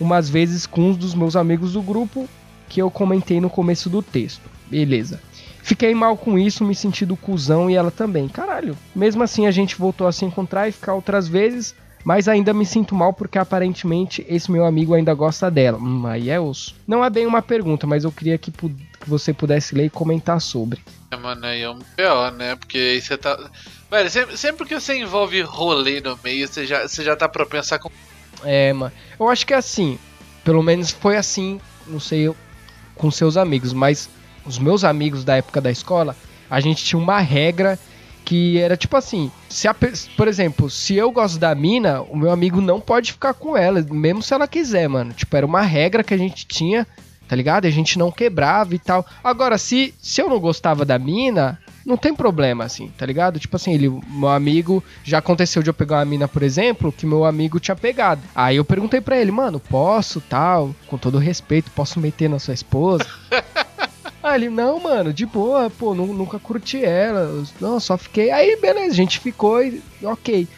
umas 0.00 0.28
vezes 0.28 0.66
com 0.66 0.90
um 0.90 0.92
dos 0.92 1.14
meus 1.14 1.36
amigos 1.36 1.74
do 1.74 1.82
grupo 1.82 2.28
que 2.68 2.80
eu 2.82 2.90
comentei 2.90 3.40
no 3.40 3.48
começo 3.48 3.88
do 3.88 4.02
texto. 4.02 4.50
Beleza. 4.74 5.20
Fiquei 5.62 5.94
mal 5.94 6.16
com 6.16 6.36
isso, 6.36 6.64
me 6.64 6.74
senti 6.74 7.06
do 7.06 7.16
cuzão 7.16 7.70
e 7.70 7.74
ela 7.74 7.92
também. 7.92 8.28
Caralho. 8.28 8.76
Mesmo 8.94 9.22
assim 9.22 9.46
a 9.46 9.52
gente 9.52 9.76
voltou 9.76 10.06
a 10.06 10.12
se 10.12 10.24
encontrar 10.24 10.68
e 10.68 10.72
ficar 10.72 10.94
outras 10.94 11.28
vezes, 11.28 11.76
mas 12.04 12.26
ainda 12.26 12.52
me 12.52 12.66
sinto 12.66 12.92
mal 12.92 13.12
porque 13.12 13.38
aparentemente 13.38 14.26
esse 14.28 14.50
meu 14.50 14.66
amigo 14.66 14.92
ainda 14.92 15.14
gosta 15.14 15.48
dela. 15.48 15.78
Hum, 15.78 16.04
aí 16.06 16.28
é 16.28 16.40
osso. 16.40 16.74
Não 16.88 17.04
é 17.04 17.08
bem 17.08 17.24
uma 17.24 17.40
pergunta, 17.40 17.86
mas 17.86 18.02
eu 18.02 18.10
queria 18.10 18.36
que, 18.36 18.50
que 18.50 19.08
você 19.08 19.32
pudesse 19.32 19.76
ler 19.76 19.86
e 19.86 19.90
comentar 19.90 20.40
sobre. 20.40 20.82
É, 21.12 21.16
mano, 21.16 21.46
aí 21.46 21.62
é 21.62 21.70
um 21.70 21.78
pior, 21.96 22.32
né? 22.32 22.56
Porque 22.56 22.76
aí 22.76 23.00
você 23.00 23.16
tá. 23.16 23.38
Velho, 23.88 24.10
sempre, 24.10 24.36
sempre 24.36 24.66
que 24.66 24.74
você 24.74 24.98
envolve 24.98 25.40
rolê 25.42 26.00
no 26.00 26.18
meio, 26.22 26.48
você 26.48 26.66
já, 26.66 26.86
você 26.86 27.04
já 27.04 27.14
tá 27.14 27.28
propenso 27.28 27.76
a 27.76 27.78
é, 28.42 28.72
mano. 28.72 28.92
Eu 29.18 29.28
acho 29.28 29.46
que 29.46 29.54
é 29.54 29.56
assim. 29.56 29.98
Pelo 30.42 30.62
menos 30.62 30.90
foi 30.90 31.16
assim, 31.16 31.58
não 31.86 32.00
sei, 32.00 32.30
com 32.96 33.10
seus 33.10 33.36
amigos, 33.36 33.72
mas 33.72 34.10
os 34.46 34.58
meus 34.58 34.84
amigos 34.84 35.24
da 35.24 35.36
época 35.36 35.60
da 35.60 35.70
escola, 35.70 36.16
a 36.50 36.60
gente 36.60 36.84
tinha 36.84 37.00
uma 37.00 37.20
regra 37.20 37.78
que 38.24 38.58
era 38.58 38.76
tipo 38.76 38.96
assim, 38.96 39.30
se 39.48 39.68
a, 39.68 39.74
por 39.74 40.26
exemplo, 40.26 40.70
se 40.70 40.94
eu 40.94 41.12
gosto 41.12 41.38
da 41.38 41.54
mina, 41.54 42.00
o 42.02 42.16
meu 42.16 42.30
amigo 42.30 42.60
não 42.60 42.80
pode 42.80 43.12
ficar 43.12 43.34
com 43.34 43.56
ela, 43.56 43.82
mesmo 43.82 44.22
se 44.22 44.32
ela 44.32 44.48
quiser, 44.48 44.88
mano. 44.88 45.12
Tipo, 45.12 45.36
era 45.36 45.44
uma 45.44 45.60
regra 45.60 46.02
que 46.02 46.14
a 46.14 46.16
gente 46.16 46.46
tinha, 46.46 46.86
tá 47.28 47.36
ligado? 47.36 47.66
A 47.66 47.70
gente 47.70 47.98
não 47.98 48.10
quebrava 48.10 48.74
e 48.74 48.78
tal. 48.78 49.04
Agora, 49.22 49.58
se, 49.58 49.94
se 50.00 50.22
eu 50.22 50.30
não 50.30 50.40
gostava 50.40 50.86
da 50.86 50.98
mina, 50.98 51.58
não 51.84 51.98
tem 51.98 52.14
problema, 52.14 52.64
assim, 52.64 52.90
tá 52.96 53.04
ligado? 53.04 53.38
Tipo 53.38 53.56
assim, 53.56 53.74
ele, 53.74 53.88
meu 54.08 54.30
amigo, 54.30 54.82
já 55.02 55.18
aconteceu 55.18 55.62
de 55.62 55.68
eu 55.68 55.74
pegar 55.74 55.98
uma 55.98 56.04
mina, 56.06 56.26
por 56.26 56.42
exemplo, 56.42 56.90
que 56.90 57.04
meu 57.04 57.26
amigo 57.26 57.60
tinha 57.60 57.76
pegado. 57.76 58.22
Aí 58.34 58.56
eu 58.56 58.64
perguntei 58.64 59.02
pra 59.02 59.18
ele, 59.18 59.30
mano, 59.30 59.60
posso, 59.60 60.20
tal, 60.22 60.74
com 60.86 60.96
todo 60.96 61.18
respeito, 61.18 61.70
posso 61.72 62.00
meter 62.00 62.28
na 62.30 62.38
sua 62.38 62.54
esposa? 62.54 63.06
Aí 64.24 64.36
ele, 64.36 64.48
não, 64.48 64.80
mano, 64.80 65.12
de 65.12 65.26
boa, 65.26 65.68
pô, 65.68 65.94
nunca 65.94 66.38
curti 66.38 66.82
ela. 66.82 67.44
Não, 67.60 67.78
só 67.78 67.98
fiquei. 67.98 68.30
Aí, 68.30 68.58
beleza, 68.58 68.92
a 68.92 68.96
gente 68.96 69.20
ficou 69.20 69.62
e. 69.62 69.82
Ok. 70.02 70.48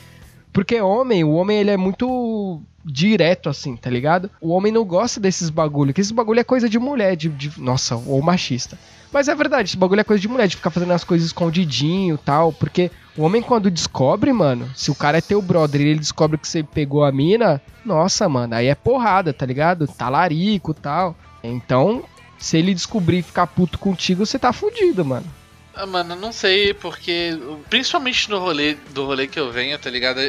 Porque 0.53 0.81
homem, 0.81 1.25
o 1.25 1.33
homem 1.33 1.59
ele 1.59 1.73
é 1.73 1.77
muito 1.77 2.63
direto, 2.85 3.49
assim, 3.49 3.75
tá 3.77 3.91
ligado? 3.91 4.31
O 4.41 4.51
homem 4.51 4.71
não 4.71 4.85
gosta 4.85 5.19
desses 5.19 5.51
bagulho, 5.51 5.93
que 5.93 6.01
esse 6.01 6.15
bagulho 6.15 6.39
é 6.39 6.45
coisa 6.45 6.69
de 6.69 6.79
mulher, 6.79 7.17
de, 7.17 7.29
de 7.29 7.61
nossa, 7.61 7.97
ou 7.97 8.23
machista. 8.23 8.79
Mas 9.13 9.27
é 9.27 9.35
verdade, 9.35 9.71
esse 9.71 9.77
bagulho 9.77 10.01
é 10.01 10.05
coisa 10.05 10.21
de 10.21 10.29
mulher, 10.29 10.47
de 10.47 10.55
ficar 10.55 10.71
fazendo 10.71 10.93
as 10.93 11.03
coisas 11.03 11.27
escondidinho 11.27 12.17
tal, 12.17 12.53
porque 12.53 12.89
o 13.17 13.23
homem 13.23 13.43
quando 13.43 13.69
descobre, 13.69 14.33
mano, 14.33 14.71
se 14.77 14.93
o 14.93 14.95
cara 14.95 15.19
é 15.19 15.21
teu 15.21 15.43
brother 15.43 15.81
e 15.81 15.89
ele 15.89 15.99
descobre 15.99 16.39
que 16.39 16.47
você 16.47 16.63
pegou 16.63 17.05
a 17.05 17.11
mina, 17.11 17.61
nossa, 17.85 18.29
mano, 18.29 18.55
aí 18.55 18.69
é 18.69 18.77
porrada, 18.77 19.33
tá 19.33 19.45
ligado? 19.45 19.89
Talarico 19.89 20.73
tal. 20.73 21.17
Então, 21.43 22.05
se 22.39 22.57
ele 22.57 22.75
descobrir 22.75 23.19
e 23.19 23.23
ficar 23.23 23.47
puto 23.47 23.79
contigo, 23.79 24.25
você 24.25 24.39
tá 24.39 24.53
fudido, 24.53 25.05
mano. 25.05 25.27
Ah, 25.75 25.87
mano, 25.87 26.17
não 26.17 26.33
sei, 26.33 26.73
porque 26.73 27.39
principalmente 27.69 28.31
no 28.31 28.39
rolê 28.39 28.77
do 28.95 29.05
rolê 29.05 29.27
que 29.27 29.39
eu 29.39 29.53
venho, 29.53 29.79
tá 29.79 29.91
ligado? 29.91 30.21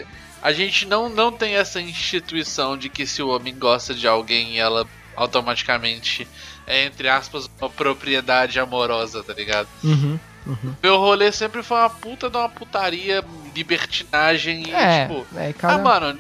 a 0.42 0.52
gente 0.52 0.86
não, 0.86 1.10
não 1.10 1.32
tem 1.32 1.56
essa 1.56 1.82
instituição 1.82 2.78
de 2.78 2.90
que 2.90 3.06
se 3.06 3.22
o 3.22 3.30
homem 3.30 3.58
gosta 3.58 3.94
de 3.94 4.08
alguém, 4.08 4.60
ela 4.60 4.88
automaticamente 5.16 6.28
é, 6.66 6.86
entre 6.86 7.10
aspas, 7.10 7.50
uma 7.60 7.70
propriedade 7.70 8.60
amorosa, 8.60 9.24
tá 9.24 9.34
ligado? 9.34 9.68
Uhum, 9.84 10.20
uhum. 10.46 10.76
Meu 10.84 10.98
rolê 10.98 11.32
sempre 11.32 11.64
foi 11.64 11.78
uma 11.78 11.90
puta 11.90 12.30
de 12.30 12.38
uma 12.38 12.50
putaria, 12.50 13.24
libertinagem 13.56 14.74
é, 14.74 15.06
e, 15.06 15.08
tipo. 15.08 15.28
É, 15.38 15.54
cada... 15.54 15.76
Ah, 15.76 15.78
mano. 15.78 16.20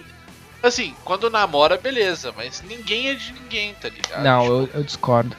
Assim, 0.63 0.95
quando 1.03 1.29
namora, 1.29 1.77
beleza, 1.77 2.33
mas 2.35 2.63
ninguém 2.67 3.09
é 3.09 3.13
de 3.13 3.31
ninguém, 3.33 3.73
tá 3.75 3.89
ligado? 3.89 4.23
Não, 4.23 4.41
tipo... 4.41 4.53
eu, 4.53 4.69
eu 4.73 4.83
discordo. 4.83 5.35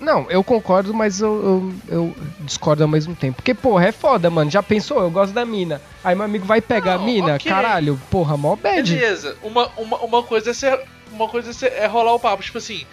Não, 0.00 0.30
eu 0.30 0.42
concordo, 0.42 0.92
mas 0.92 1.20
eu, 1.20 1.74
eu, 1.88 1.96
eu, 1.96 2.16
discordo 2.40 2.82
ao 2.82 2.88
mesmo 2.88 3.14
tempo. 3.14 3.36
Porque, 3.36 3.54
porra, 3.54 3.86
é 3.86 3.92
foda, 3.92 4.30
mano. 4.30 4.50
Já 4.50 4.62
pensou? 4.62 5.00
Eu 5.00 5.10
gosto 5.10 5.32
da 5.32 5.44
mina. 5.44 5.80
Aí 6.02 6.14
meu 6.14 6.24
amigo 6.24 6.44
vai 6.44 6.60
pegar 6.60 6.96
não, 6.96 7.02
a 7.02 7.06
mina? 7.06 7.36
Okay. 7.36 7.50
Caralho, 7.50 8.00
porra, 8.10 8.36
mó 8.36 8.56
bad. 8.56 8.92
Beleza. 8.92 9.36
Uma, 9.42 9.68
uma, 9.76 9.98
uma 9.98 10.22
coisa 10.22 10.50
é 10.50 10.54
ser, 10.54 10.80
uma 11.12 11.28
coisa 11.28 11.50
é, 11.50 11.52
ser, 11.52 11.72
é 11.72 11.86
rolar 11.86 12.14
o 12.14 12.20
papo. 12.20 12.42
Tipo 12.42 12.58
assim, 12.58 12.86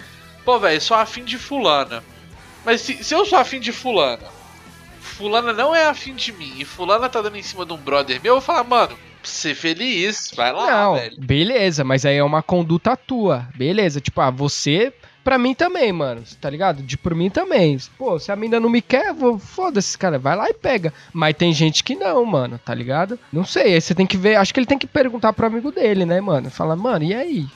pô, 0.46 0.60
velho, 0.60 0.82
sou 0.82 0.98
afim 0.98 1.24
de 1.24 1.38
fulana. 1.38 2.04
Mas 2.66 2.82
se, 2.82 3.04
se 3.04 3.14
eu 3.14 3.26
sou 3.26 3.40
afim 3.40 3.60
de 3.60 3.72
fulana, 3.72 4.28
fulana 5.00 5.52
não 5.54 5.76
é 5.76 5.86
afim 5.86 6.14
de 6.14 6.32
mim, 6.32 6.54
e 6.58 6.66
fulana 6.66 7.10
tá 7.10 7.22
dando 7.22 7.38
em 7.38 7.44
cima 7.44 7.66
de 7.66 7.74
um 7.74 7.78
brother 7.78 8.22
meu, 8.22 8.32
eu 8.32 8.36
vou 8.36 8.42
falar, 8.42 8.64
mano, 8.64 8.98
ser 9.24 9.56
feliz, 9.56 10.32
vai 10.36 10.52
lá, 10.52 10.72
não, 10.72 10.96
velho. 10.96 11.16
Beleza, 11.20 11.84
mas 11.84 12.06
aí 12.06 12.18
é 12.18 12.24
uma 12.24 12.42
conduta 12.42 12.96
tua. 12.96 13.48
Beleza, 13.56 14.02
tipo, 14.02 14.22
ah, 14.22 14.30
você 14.30 14.94
Pra 15.24 15.38
mim 15.38 15.54
também, 15.54 15.92
mano, 15.92 16.24
tá 16.40 16.50
ligado? 16.50 16.82
De 16.82 16.98
por 16.98 17.14
mim 17.14 17.30
também. 17.30 17.78
Pô, 17.98 18.18
se 18.18 18.32
a 18.32 18.36
mina 18.36 18.60
não 18.60 18.70
me 18.70 18.82
quer, 18.82 19.14
vou. 19.14 19.38
Foda-se, 19.38 19.98
cara, 19.98 20.18
vai 20.18 20.36
lá 20.36 20.50
e 20.50 20.54
pega. 20.54 20.92
Mas 21.14 21.36
tem 21.36 21.54
gente 21.54 21.84
que 21.84 21.96
não, 21.96 22.26
mano, 22.26 22.60
tá 22.64 22.74
ligado? 22.74 23.20
Não 23.32 23.46
sei, 23.46 23.76
aí 23.76 23.82
você 23.82 23.94
tem 23.94 24.08
que 24.08 24.18
ver. 24.18 24.36
Acho 24.36 24.54
que 24.54 24.60
ele 24.60 24.68
tem 24.68 24.80
que 24.80 24.88
perguntar 24.88 25.32
pro 25.34 25.46
amigo 25.46 25.72
dele, 25.72 26.06
né, 26.06 26.20
mano? 26.20 26.50
Fala, 26.50 26.76
mano, 26.76 27.06
e 27.06 27.14
aí? 27.14 27.48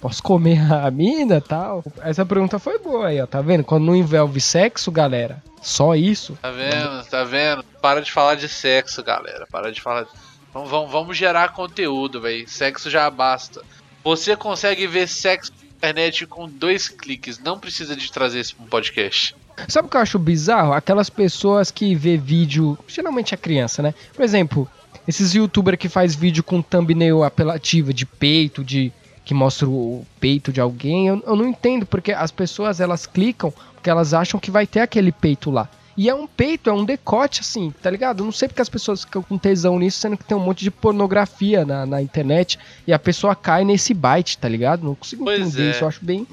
Posso 0.00 0.22
comer 0.22 0.60
a 0.72 0.90
mina 0.90 1.40
tal? 1.40 1.84
Essa 2.02 2.24
pergunta 2.24 2.58
foi 2.58 2.78
boa 2.78 3.08
aí, 3.08 3.20
ó. 3.20 3.26
Tá 3.26 3.40
vendo? 3.42 3.64
Quando 3.64 3.84
não 3.84 3.96
envolve 3.96 4.40
sexo, 4.40 4.92
galera, 4.92 5.42
só 5.60 5.96
isso. 5.96 6.38
Tá 6.40 6.50
vendo? 6.50 7.04
Tá 7.10 7.24
vendo? 7.24 7.64
Para 7.82 8.00
de 8.00 8.12
falar 8.12 8.36
de 8.36 8.48
sexo, 8.48 9.02
galera. 9.02 9.46
Para 9.50 9.72
de 9.72 9.80
falar. 9.80 10.06
Vamos, 10.54 10.70
vamos, 10.70 10.90
vamos 10.90 11.16
gerar 11.16 11.52
conteúdo, 11.52 12.20
velho. 12.20 12.48
Sexo 12.48 12.88
já 12.88 13.10
basta. 13.10 13.62
Você 14.02 14.34
consegue 14.36 14.86
ver 14.86 15.06
sexo 15.06 15.52
internet 15.80 16.26
com 16.26 16.46
dois 16.46 16.88
cliques. 16.88 17.38
Não 17.38 17.58
precisa 17.58 17.96
de 17.96 18.12
trazer 18.12 18.40
isso 18.40 18.54
para 18.54 18.64
um 18.64 18.68
podcast. 18.68 19.34
Sabe 19.66 19.88
o 19.88 19.90
que 19.90 19.96
eu 19.96 20.00
acho 20.00 20.18
bizarro? 20.18 20.72
Aquelas 20.74 21.08
pessoas 21.08 21.70
que 21.70 21.94
vê 21.94 22.16
vídeo, 22.16 22.78
geralmente 22.86 23.34
é 23.34 23.36
criança, 23.36 23.82
né? 23.82 23.94
Por 24.14 24.22
exemplo, 24.22 24.68
esses 25.08 25.34
youtubers 25.34 25.78
que 25.78 25.88
faz 25.88 26.14
vídeo 26.14 26.44
com 26.44 26.62
thumbnail 26.62 27.24
apelativa 27.24 27.92
de 27.92 28.04
peito, 28.04 28.62
de 28.62 28.92
que 29.24 29.32
mostra 29.32 29.68
o 29.68 30.04
peito 30.18 30.52
de 30.52 30.60
alguém, 30.60 31.08
eu, 31.08 31.22
eu 31.26 31.36
não 31.36 31.46
entendo 31.46 31.86
porque 31.86 32.12
as 32.12 32.30
pessoas 32.30 32.80
elas 32.80 33.06
clicam 33.06 33.52
porque 33.74 33.88
elas 33.88 34.12
acham 34.12 34.38
que 34.38 34.50
vai 34.50 34.66
ter 34.66 34.80
aquele 34.80 35.10
peito 35.10 35.50
lá. 35.50 35.68
E 36.00 36.08
é 36.08 36.14
um 36.14 36.26
peito, 36.26 36.70
é 36.70 36.72
um 36.72 36.82
decote, 36.82 37.42
assim, 37.42 37.70
tá 37.82 37.90
ligado? 37.90 38.24
não 38.24 38.32
sei 38.32 38.48
porque 38.48 38.62
as 38.62 38.70
pessoas 38.70 39.04
ficam 39.04 39.22
com 39.22 39.36
tesão 39.36 39.78
nisso, 39.78 40.00
sendo 40.00 40.16
que 40.16 40.24
tem 40.24 40.34
um 40.34 40.40
monte 40.40 40.64
de 40.64 40.70
pornografia 40.70 41.62
na, 41.62 41.84
na 41.84 42.00
internet 42.00 42.58
e 42.86 42.92
a 42.94 42.98
pessoa 42.98 43.36
cai 43.36 43.66
nesse 43.66 43.92
bite, 43.92 44.38
tá 44.38 44.48
ligado? 44.48 44.82
Não 44.82 44.94
consigo 44.94 45.24
pois 45.24 45.38
entender 45.38 45.66
é. 45.66 45.70
isso, 45.72 45.84
eu 45.84 45.88
acho 45.88 46.02
bem 46.02 46.26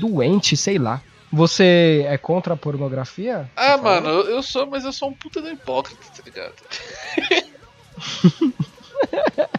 doente, 0.00 0.54
sei 0.54 0.76
lá. 0.76 1.00
Você 1.32 2.04
é 2.08 2.18
contra 2.18 2.52
a 2.52 2.56
pornografia? 2.58 3.50
Ah, 3.56 3.78
mano, 3.78 4.06
eu, 4.06 4.32
eu 4.32 4.42
sou, 4.42 4.66
mas 4.66 4.84
eu 4.84 4.92
sou 4.92 5.08
um 5.08 5.14
puta 5.14 5.40
da 5.40 5.50
hipócrita, 5.50 6.02
tá 6.14 6.22
ligado? 6.22 6.52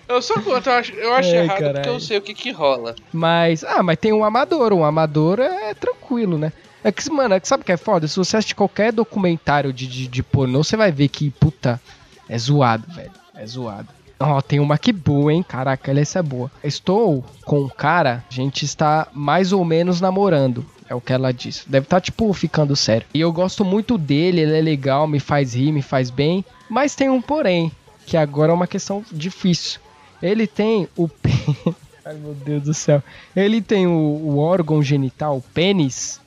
eu 0.08 0.22
sou 0.22 0.40
contra, 0.44 0.74
eu 0.74 0.78
acho, 0.78 0.94
eu 0.94 1.14
acho 1.16 1.30
errado 1.30 1.48
porque 1.48 1.64
caralho. 1.64 1.90
eu 1.90 2.00
sei 2.00 2.20
o 2.20 2.22
que 2.22 2.36
que 2.36 2.52
rola. 2.52 2.94
Mas, 3.12 3.64
ah, 3.64 3.82
mas 3.82 3.98
tem 3.98 4.14
um 4.14 4.24
amador. 4.24 4.72
Um 4.72 4.86
amador 4.86 5.40
é 5.40 5.74
tranquilo, 5.74 6.38
né? 6.38 6.54
É 6.84 6.92
que, 6.92 7.10
mano, 7.12 7.36
é 7.36 7.40
que 7.40 7.48
sabe 7.48 7.62
o 7.62 7.66
que 7.66 7.72
é 7.72 7.78
foda? 7.78 8.08
Se 8.08 8.18
você 8.18 8.38
assistir 8.38 8.56
qualquer 8.56 8.92
documentário 8.92 9.72
de, 9.72 9.88
de, 9.88 10.08
de 10.08 10.24
pornô, 10.24 10.64
você 10.64 10.76
vai 10.76 10.92
ver 10.92 11.08
que, 11.10 11.30
puta, 11.30 11.80
é 12.28 12.38
zoado, 12.38 12.86
velho. 12.94 13.12
É 13.36 13.46
zoado. 13.46 13.90
Ó, 14.20 14.40
tem 14.40 14.60
uma 14.60 14.78
que 14.78 14.94
boa, 14.94 15.34
hein? 15.34 15.44
Caraca, 15.44 16.00
essa 16.00 16.20
é 16.20 16.24
boa. 16.24 16.52
Estou 16.64 17.26
com 17.44 17.62
um 17.62 17.70
cara, 17.70 18.24
a 18.30 18.34
gente 18.34 18.64
está 18.64 19.08
mais 19.14 19.52
ou 19.52 19.66
menos 19.66 20.00
namorando. 20.00 20.64
É 20.88 20.94
o 20.94 21.02
que 21.02 21.12
ela 21.12 21.34
disse. 21.34 21.68
Deve 21.68 21.86
estar, 21.86 22.00
tipo, 22.00 22.32
ficando 22.34 22.76
sério. 22.76 23.08
E 23.14 23.20
eu 23.20 23.32
gosto 23.32 23.66
muito 23.66 23.98
dele, 23.98 24.42
ele 24.42 24.58
é 24.58 24.62
legal, 24.62 25.08
me 25.08 25.20
faz 25.20 25.56
rir, 25.56 25.72
me 25.72 25.82
faz 25.82 26.10
bem. 26.10 26.46
Mas 26.70 26.94
tem 26.96 27.10
um 27.10 27.22
porém, 27.22 27.72
que 28.06 28.16
agora 28.16 28.52
é 28.52 28.56
uma 28.56 28.68
questão 28.68 29.04
difícil. 29.12 29.80
Ele 30.22 30.46
tem 30.46 30.88
o. 30.96 31.10
Ai, 32.06 32.16
meu 32.16 32.34
Deus 32.34 32.64
do 32.64 32.74
céu. 32.74 33.02
Ele 33.36 33.62
tem 33.62 33.88
o, 33.88 33.92
o 33.92 34.38
órgão 34.38 34.84
genital, 34.84 35.38
o 35.38 35.42
pênis, 35.42 36.21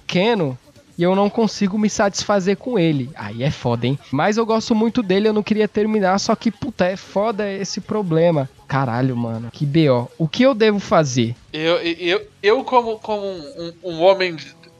pequeno. 0.00 0.58
E 0.96 1.02
eu 1.02 1.16
não 1.16 1.28
consigo 1.28 1.76
me 1.76 1.90
satisfazer 1.90 2.56
com 2.56 2.78
ele. 2.78 3.10
Aí 3.16 3.42
é 3.42 3.50
foda, 3.50 3.84
hein? 3.84 3.98
Mas 4.12 4.36
eu 4.36 4.46
gosto 4.46 4.76
muito 4.76 5.02
dele, 5.02 5.26
eu 5.26 5.32
não 5.32 5.42
queria 5.42 5.66
terminar. 5.66 6.20
Só 6.20 6.36
que, 6.36 6.52
puta, 6.52 6.84
é 6.86 6.96
foda 6.96 7.50
esse 7.52 7.80
problema. 7.80 8.48
Caralho, 8.68 9.16
mano. 9.16 9.50
Que 9.52 9.66
B.O. 9.66 10.08
O 10.16 10.28
que 10.28 10.44
eu 10.44 10.54
devo 10.54 10.78
fazer? 10.78 11.34
Eu, 11.52 11.78
eu, 11.78 12.24
eu 12.40 12.62
como, 12.62 12.96
como 13.00 13.26
um, 13.26 13.72
um- 13.82 14.00
homem 14.02 14.36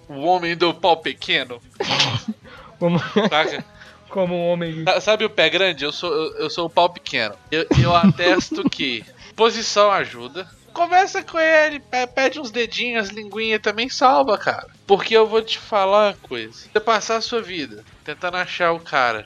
um 0.09 0.25
homem 0.25 0.55
do 0.57 0.73
pau 0.73 0.99
pequeno, 0.99 1.59
Como, 2.79 2.99
saca? 3.29 3.65
como 4.09 4.35
um 4.35 4.49
homem. 4.53 4.85
Sa- 4.85 5.01
Sabe 5.01 5.25
o 5.25 5.31
pé 5.31 5.49
grande? 5.51 5.85
Eu 5.85 5.91
sou, 5.93 6.13
eu, 6.13 6.37
eu 6.43 6.51
sou 6.51 6.67
o 6.67 6.71
pau 6.71 6.89
pequeno. 6.91 7.35
Eu, 7.51 7.67
eu 7.83 7.95
atesto 7.97 8.63
que 8.71 9.05
posição 9.35 9.91
ajuda. 9.91 10.47
Conversa 10.75 11.23
com 11.23 11.39
ele, 11.39 11.79
pe- 11.81 12.07
pede 12.09 12.41
uns 12.41 12.51
dedinhos, 12.51 13.09
linguinha 13.11 13.59
também 13.61 13.89
salva, 13.89 14.37
cara. 14.37 14.67
Porque 14.87 15.17
eu 15.17 15.27
vou 15.27 15.41
te 15.41 15.59
falar 15.59 16.09
uma 16.11 16.17
coisa. 16.21 16.53
Você 16.53 16.81
passar 16.81 17.17
a 17.17 17.21
sua 17.21 17.41
vida 17.41 17.83
tentando 18.05 18.37
achar 18.37 18.73
o 18.73 18.81
cara 18.81 19.25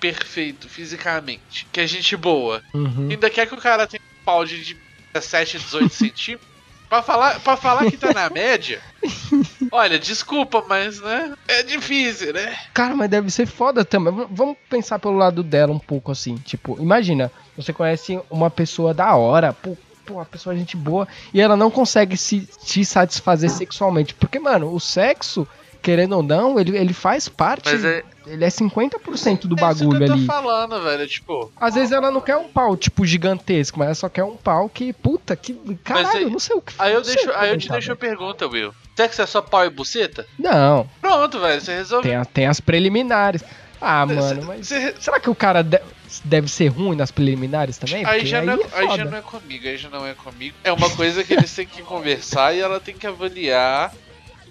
perfeito 0.00 0.68
fisicamente, 0.68 1.66
que 1.72 1.80
é 1.80 1.86
gente 1.86 2.16
boa, 2.16 2.60
Uhum. 2.74 3.08
ainda 3.10 3.30
quer 3.30 3.46
que 3.46 3.54
o 3.54 3.60
cara 3.60 3.86
tenha 3.86 4.00
um 4.00 4.24
pau 4.24 4.44
de 4.44 4.76
17, 5.14 5.58
18 5.58 5.94
centímetros. 5.94 6.50
Pra 6.88 7.02
falar, 7.02 7.40
pra 7.40 7.56
falar 7.56 7.90
que 7.90 7.96
tá 7.96 8.12
na 8.12 8.28
média, 8.28 8.82
olha, 9.72 9.98
desculpa, 9.98 10.62
mas 10.68 11.00
né? 11.00 11.32
É 11.48 11.62
difícil, 11.62 12.34
né? 12.34 12.54
Cara, 12.74 12.94
mas 12.94 13.08
deve 13.08 13.30
ser 13.30 13.46
foda 13.46 13.82
também. 13.84 14.12
Vamos 14.30 14.56
pensar 14.68 14.98
pelo 14.98 15.16
lado 15.16 15.42
dela 15.42 15.72
um 15.72 15.78
pouco 15.78 16.12
assim. 16.12 16.34
Tipo, 16.36 16.78
imagina, 16.82 17.32
você 17.56 17.72
conhece 17.72 18.20
uma 18.30 18.50
pessoa 18.50 18.92
da 18.92 19.14
hora, 19.16 19.54
pô, 19.54 19.74
pô, 20.04 20.14
uma 20.14 20.24
pessoa 20.24 20.54
gente 20.56 20.76
boa, 20.76 21.06
e 21.32 21.40
ela 21.40 21.56
não 21.56 21.70
consegue 21.70 22.16
se, 22.16 22.48
se 22.60 22.84
satisfazer 22.84 23.50
sexualmente. 23.50 24.14
Porque, 24.14 24.38
mano, 24.38 24.72
o 24.74 24.80
sexo, 24.80 25.46
querendo 25.80 26.16
ou 26.16 26.22
não, 26.22 26.58
ele, 26.58 26.76
ele 26.76 26.92
faz 26.92 27.28
parte. 27.28 27.70
Mas 27.72 27.84
é, 27.84 28.04
Ele 28.26 28.44
é 28.44 28.48
50% 28.48 29.46
do 29.46 29.56
é 29.56 29.60
bagulho 29.60 29.88
isso 29.90 29.98
que 29.98 30.02
eu 30.04 30.06
tô 30.06 30.12
ali. 30.14 30.26
falando, 30.26 30.80
velho. 30.82 31.08
Tipo, 31.08 31.52
Às 31.60 31.74
vezes 31.74 31.90
ela 31.92 32.10
não 32.10 32.20
quer 32.20 32.36
um 32.36 32.48
pau, 32.48 32.76
tipo, 32.76 33.04
gigantesco, 33.04 33.78
mas 33.78 33.86
ela 33.86 33.94
só 33.96 34.08
quer 34.08 34.22
um 34.24 34.36
pau 34.36 34.68
que, 34.68 34.92
puta, 34.92 35.34
que. 35.34 35.54
Caralho, 35.82 36.18
aí- 36.26 36.30
não 36.30 36.38
sei 36.38 36.54
o 36.56 36.60
que 36.62 36.74
aí 36.78 36.92
eu, 36.92 37.02
deixo, 37.02 37.30
aí 37.32 37.50
eu 37.50 37.56
te 37.58 37.66
comentar, 37.68 37.72
deixo 37.72 37.92
a 37.92 37.96
pergunta, 37.96 38.46
Will. 38.46 38.72
Sexo 38.96 39.22
é 39.22 39.26
só 39.26 39.40
pau 39.42 39.64
e 39.64 39.70
buceta? 39.70 40.26
Não, 40.38 40.88
Pronto, 41.00 41.40
velho, 41.40 41.60
você 41.60 41.74
resolveu. 41.74 42.02
tem, 42.10 42.16
a- 42.20 42.24
tem 42.24 42.46
as 42.46 42.60
preliminares. 42.60 43.42
Ah, 43.80 44.06
mano, 44.06 44.44
mas. 44.46 44.68
Será 45.00 45.18
que 45.18 45.28
o 45.28 45.34
cara 45.34 45.62
de- 45.62 45.80
deve 46.24 46.48
ser 46.48 46.68
ruim 46.68 46.96
nas 46.96 47.10
preliminares 47.10 47.78
também? 47.78 48.04
Aí, 48.04 48.26
já 48.26 48.42
não 48.42 48.54
é, 48.54 48.66
aí 48.72 48.96
já 48.96 49.04
não 49.04 49.16
é 49.18 49.22
comigo, 49.22 49.66
aí 49.68 49.76
já 49.76 49.88
não 49.88 50.06
é 50.06 50.14
comigo. 50.14 50.56
É 50.64 50.72
uma 50.72 50.90
coisa 50.90 51.22
que 51.24 51.32
eles 51.32 51.54
têm 51.54 51.66
que 51.66 51.82
conversar 51.82 52.54
e 52.54 52.60
ela 52.60 52.80
tem 52.80 52.94
que 52.94 53.06
avaliar 53.06 53.92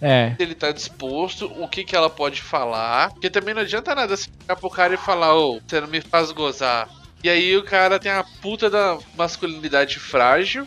É. 0.02 0.34
se 0.36 0.41
ele 0.43 0.56
tá 0.56 0.71
disposto, 0.71 1.45
o 1.62 1.67
que 1.67 1.84
que 1.84 1.95
ela 1.95 2.10
pode 2.10 2.41
falar. 2.41 3.12
Porque 3.12 3.30
também 3.30 3.54
não 3.54 3.62
adianta 3.62 3.93
nada 3.93 4.15
você 4.17 4.30
ficar 4.39 4.56
pro 4.56 4.69
cara 4.69 4.93
e 4.93 4.97
falar, 4.97 5.36
ô, 5.36 5.60
você 5.65 5.80
não 5.82 5.88
me 5.88 6.02
faz 6.02 6.32
gozar. 6.32 6.89
E 7.24 7.30
aí 7.30 7.56
o 7.56 7.63
cara 7.63 8.00
tem 8.00 8.12
a 8.12 8.24
puta 8.41 8.69
da 8.69 8.97
masculinidade 9.15 10.00
frágil, 10.00 10.65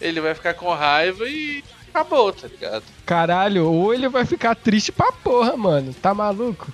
ele 0.00 0.20
vai 0.20 0.34
ficar 0.34 0.54
com 0.54 0.72
raiva 0.72 1.28
e 1.28 1.62
acabou, 1.90 2.32
tá 2.32 2.48
ligado? 2.48 2.82
Caralho, 3.04 3.66
ou 3.70 3.92
ele 3.92 4.08
vai 4.08 4.24
ficar 4.24 4.54
triste 4.54 4.90
pra 4.90 5.12
porra, 5.12 5.54
mano. 5.56 5.92
Tá 5.92 6.14
maluco? 6.14 6.72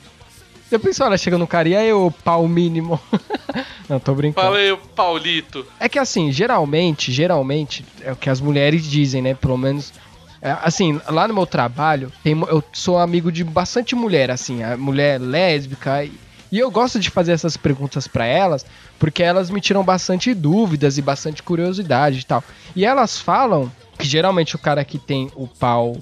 Já 0.71 0.79
pensou, 0.79 1.07
ela 1.07 1.17
chega 1.17 1.39
no 1.39 1.47
cara 1.47 1.69
e 1.69 1.77
aí, 1.77 1.93
ô 1.93 2.11
pau 2.11 2.47
mínimo? 2.47 3.01
não, 3.89 3.99
tô 3.99 4.15
brincando. 4.15 4.47
Fala 4.47 4.59
aí, 4.59 4.77
Paulito. 4.95 5.67
É 5.81 5.89
que 5.89 5.99
assim, 5.99 6.31
geralmente, 6.31 7.11
geralmente, 7.11 7.85
é 8.03 8.13
o 8.13 8.17
que 8.17 8.29
as 8.29 8.41
mulheres 8.41 8.85
dizem, 8.85 9.23
né? 9.23 9.35
Pelo 9.35 9.57
menos. 9.57 9.93
é, 10.43 10.57
assim, 10.63 11.01
lá 11.09 11.27
no 11.27 11.33
meu 11.33 11.47
trabalho, 11.47 12.13
tem, 12.23 12.39
eu 12.39 12.63
sou 12.73 12.99
amigo 12.99 13.33
de 13.33 13.43
bastante 13.43 13.95
mulher, 13.95 14.31
assim, 14.31 14.63
a 14.63 14.77
mulher 14.77 15.19
lésbica. 15.19 16.05
E, 16.05 16.13
e 16.53 16.59
eu 16.59 16.71
gosto 16.71 17.01
de 17.01 17.09
fazer 17.09 17.33
essas 17.33 17.57
perguntas 17.57 18.07
pra 18.07 18.27
elas, 18.27 18.67
porque 18.99 19.23
elas 19.23 19.49
me 19.51 19.63
tiram 19.63 19.83
bastante 19.83 20.35
dúvidas 20.35 20.99
e 20.99 21.03
bastante 21.03 21.43
curiosidade 21.43 22.19
e 22.19 22.25
tal. 22.25 22.45
E 22.77 22.85
elas 22.85 23.19
falam 23.19 23.73
que 23.99 24.07
geralmente 24.07 24.55
o 24.55 24.59
cara 24.59 24.85
que 24.85 24.99
tem 24.99 25.31
o 25.35 25.49
pau 25.49 25.97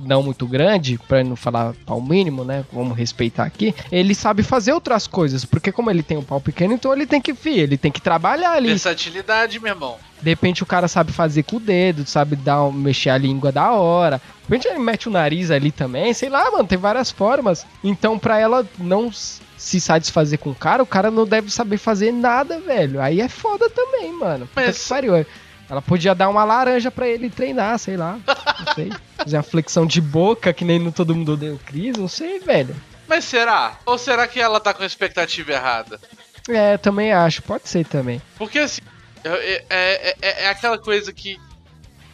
não 0.00 0.22
muito 0.22 0.46
grande, 0.46 0.98
pra 1.08 1.22
não 1.22 1.36
falar 1.36 1.74
pau 1.86 2.00
mínimo, 2.00 2.44
né? 2.44 2.64
Vamos 2.72 2.96
respeitar 2.96 3.44
aqui. 3.44 3.74
Ele 3.90 4.14
sabe 4.14 4.42
fazer 4.42 4.72
outras 4.72 5.06
coisas, 5.06 5.44
porque 5.44 5.70
como 5.72 5.90
ele 5.90 6.02
tem 6.02 6.16
um 6.16 6.22
pau 6.22 6.40
pequeno, 6.40 6.74
então 6.74 6.92
ele 6.92 7.06
tem 7.06 7.20
que, 7.20 7.34
fi, 7.34 7.58
ele 7.60 7.76
tem 7.76 7.90
que 7.92 8.00
trabalhar 8.00 8.52
ali. 8.52 8.68
Versatilidade, 8.68 9.60
meu 9.60 9.72
irmão. 9.72 9.96
De 10.20 10.30
repente 10.30 10.62
o 10.62 10.66
cara 10.66 10.86
sabe 10.88 11.12
fazer 11.12 11.42
com 11.42 11.56
o 11.56 11.60
dedo, 11.60 12.06
sabe 12.06 12.36
dar, 12.36 12.70
mexer 12.72 13.10
a 13.10 13.18
língua 13.18 13.50
da 13.50 13.72
hora. 13.72 14.18
De 14.18 14.42
repente 14.44 14.68
ele 14.68 14.78
mete 14.78 15.08
o 15.08 15.12
nariz 15.12 15.50
ali 15.50 15.70
também, 15.72 16.12
sei 16.14 16.28
lá, 16.28 16.50
mano, 16.50 16.64
tem 16.66 16.78
várias 16.78 17.10
formas. 17.10 17.66
Então 17.82 18.18
pra 18.18 18.38
ela 18.38 18.64
não 18.78 19.10
se 19.12 19.80
satisfazer 19.80 20.38
com 20.38 20.50
o 20.50 20.54
cara, 20.54 20.82
o 20.82 20.86
cara 20.86 21.10
não 21.10 21.26
deve 21.26 21.50
saber 21.50 21.76
fazer 21.76 22.12
nada, 22.12 22.58
velho. 22.60 23.00
Aí 23.00 23.20
é 23.20 23.28
foda 23.28 23.68
também, 23.70 24.12
mano. 24.12 24.46
Puta 24.46 24.66
Mas- 24.66 24.82
que 24.82 24.88
pariu. 24.88 25.26
Ela 25.70 25.80
podia 25.80 26.14
dar 26.14 26.28
uma 26.28 26.44
laranja 26.44 26.90
pra 26.90 27.08
ele 27.08 27.30
treinar, 27.30 27.78
sei 27.78 27.96
lá. 27.96 28.18
Não 28.58 28.74
sei. 28.74 28.92
Fazer 29.16 29.36
uma 29.36 29.42
flexão 29.42 29.86
de 29.86 30.00
boca, 30.00 30.52
que 30.52 30.64
nem 30.64 30.78
no 30.78 30.92
Todo 30.92 31.14
Mundo 31.14 31.32
Odeia 31.34 31.54
o 31.54 31.58
Cris, 31.58 31.96
não 31.96 32.08
sei, 32.08 32.38
velho. 32.40 32.74
Mas 33.08 33.24
será? 33.24 33.78
Ou 33.84 33.98
será 33.98 34.26
que 34.26 34.40
ela 34.40 34.58
tá 34.60 34.72
com 34.72 34.82
a 34.82 34.86
expectativa 34.86 35.52
errada? 35.52 36.00
É, 36.48 36.76
também 36.76 37.12
acho, 37.12 37.42
pode 37.42 37.68
ser 37.68 37.84
também. 37.86 38.20
Porque 38.36 38.58
assim, 38.58 38.80
é, 39.24 39.64
é, 39.70 40.16
é- 40.20 40.42
é 40.44 40.48
aquela 40.48 40.78
coisa 40.78 41.12
que 41.12 41.38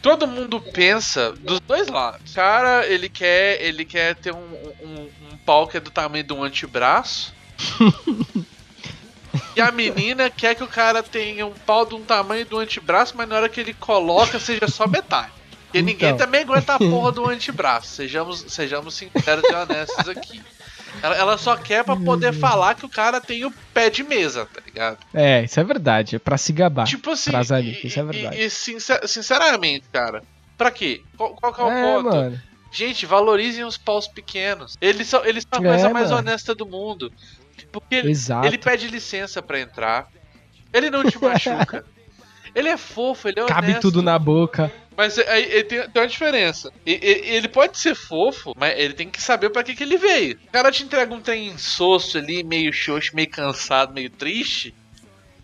todo 0.01 0.27
mundo 0.27 0.61
pensa 0.61 1.31
dos 1.33 1.59
dois 1.61 1.87
lados. 1.87 2.31
O 2.31 2.35
cara, 2.35 2.85
ele 2.85 3.09
quer, 3.09 3.61
ele 3.61 3.85
quer 3.85 4.15
ter 4.15 4.33
um, 4.33 4.37
um, 4.81 5.09
um 5.31 5.37
pau 5.45 5.67
que 5.67 5.77
é 5.77 5.79
do 5.79 5.89
tamanho 5.91 6.23
de 6.23 6.33
um 6.33 6.43
antebraço. 6.43 7.33
e 9.55 9.61
a 9.61 9.71
menina 9.71 10.29
quer 10.29 10.55
que 10.55 10.63
o 10.63 10.67
cara 10.67 11.01
tenha 11.03 11.45
um 11.45 11.53
pau 11.53 11.85
de 11.85 11.95
um 11.95 12.03
tamanho 12.03 12.45
do 12.45 12.57
antebraço, 12.59 13.13
mas 13.15 13.27
na 13.27 13.35
hora 13.35 13.49
que 13.49 13.59
ele 13.59 13.73
coloca 13.73 14.39
seja 14.39 14.67
só 14.67 14.87
metade. 14.87 15.31
Porque 15.69 15.81
ninguém 15.81 16.09
Então. 16.09 16.25
também 16.25 16.41
aguenta 16.41 16.73
a 16.75 16.79
porra 16.79 17.11
do 17.11 17.25
antebraço. 17.29 17.87
Sejamos, 17.87 18.43
sejamos 18.47 18.95
sinceros 18.95 19.43
e 19.47 19.53
honestos 19.53 20.09
aqui. 20.09 20.41
Ela, 21.03 21.15
ela 21.15 21.37
só 21.37 21.55
quer 21.55 21.83
pra 21.83 21.95
poder 21.95 22.33
falar 22.33 22.73
que 22.75 22.85
o 22.85 22.89
cara 22.89 23.21
tem 23.21 23.45
o 23.45 23.51
pé 23.73 23.89
de 23.91 24.03
mesa, 24.03 24.47
tá 24.51 24.59
ligado? 24.65 24.97
É, 25.13 25.43
isso 25.43 25.59
é 25.59 25.63
verdade, 25.63 26.15
é 26.15 26.19
pra 26.19 26.37
se 26.37 26.51
gabar. 26.51 26.87
Tipo 26.87 27.11
assim, 27.11 27.29
e- 27.31 27.87
isso 27.87 27.99
é 27.99 28.03
e- 28.03 28.05
verdade. 28.05 28.41
E, 28.41 28.49
sincer- 28.49 29.07
sinceramente, 29.07 29.85
cara, 29.93 30.23
pra 30.57 30.71
quê? 30.71 31.03
Qual, 31.15 31.35
qual 31.35 31.53
que 31.53 31.61
é 31.61 31.63
o 31.63 31.69
É, 31.71 31.83
ponto? 31.95 32.09
mano. 32.15 32.41
Gente, 32.71 33.05
valorizem 33.05 33.63
os 33.63 33.77
paus 33.77 34.07
pequenos. 34.07 34.75
Eles 34.81 35.07
são, 35.07 35.23
eles 35.25 35.45
são 35.51 35.61
a 35.61 35.65
É, 35.65 35.69
coisa 35.69 35.89
mais 35.89 36.09
mano. 36.09 36.21
honesta 36.21 36.53
do 36.55 36.65
mundo. 36.65 37.11
Porque 37.71 37.95
ele, 37.95 38.11
ele 38.45 38.57
pede 38.57 38.87
licença 38.87 39.41
pra 39.43 39.59
entrar. 39.59 40.07
Ele 40.73 40.89
não 40.89 41.03
te 41.03 41.19
machuca. 41.21 41.85
ele 42.55 42.67
é 42.69 42.77
fofo, 42.77 43.27
ele 43.27 43.39
é 43.39 43.45
Cabe 43.45 43.67
honesto. 43.67 43.81
tudo 43.81 44.01
na 44.01 44.17
boca. 44.19 44.71
Mas 44.99 45.17
aí 45.17 45.53
aí 45.53 45.63
tem, 45.63 45.89
tem 45.89 46.01
uma 46.01 46.07
diferença. 46.09 46.69
E- 46.85 46.91
e- 47.01 47.29
Ele 47.35 47.47
pode 47.47 47.77
ser 47.79 47.95
fofo, 47.95 48.53
mas 48.57 48.77
ele 48.77 48.93
tem 48.93 49.09
que 49.09 49.21
saber 49.21 49.49
pra 49.49 49.63
que, 49.63 49.73
que 49.73 49.81
ele 49.81 49.97
veio. 49.97 50.37
O 50.49 50.51
cara 50.51 50.69
te 50.73 50.83
entrega 50.83 51.13
um 51.13 51.21
trem 51.21 51.47
insosso 51.47 52.17
ali, 52.17 52.43
meio 52.43 52.73
xoxo, 52.73 53.15
meio 53.15 53.29
cansado, 53.29 53.93
meio 53.93 54.09
triste. 54.09 54.75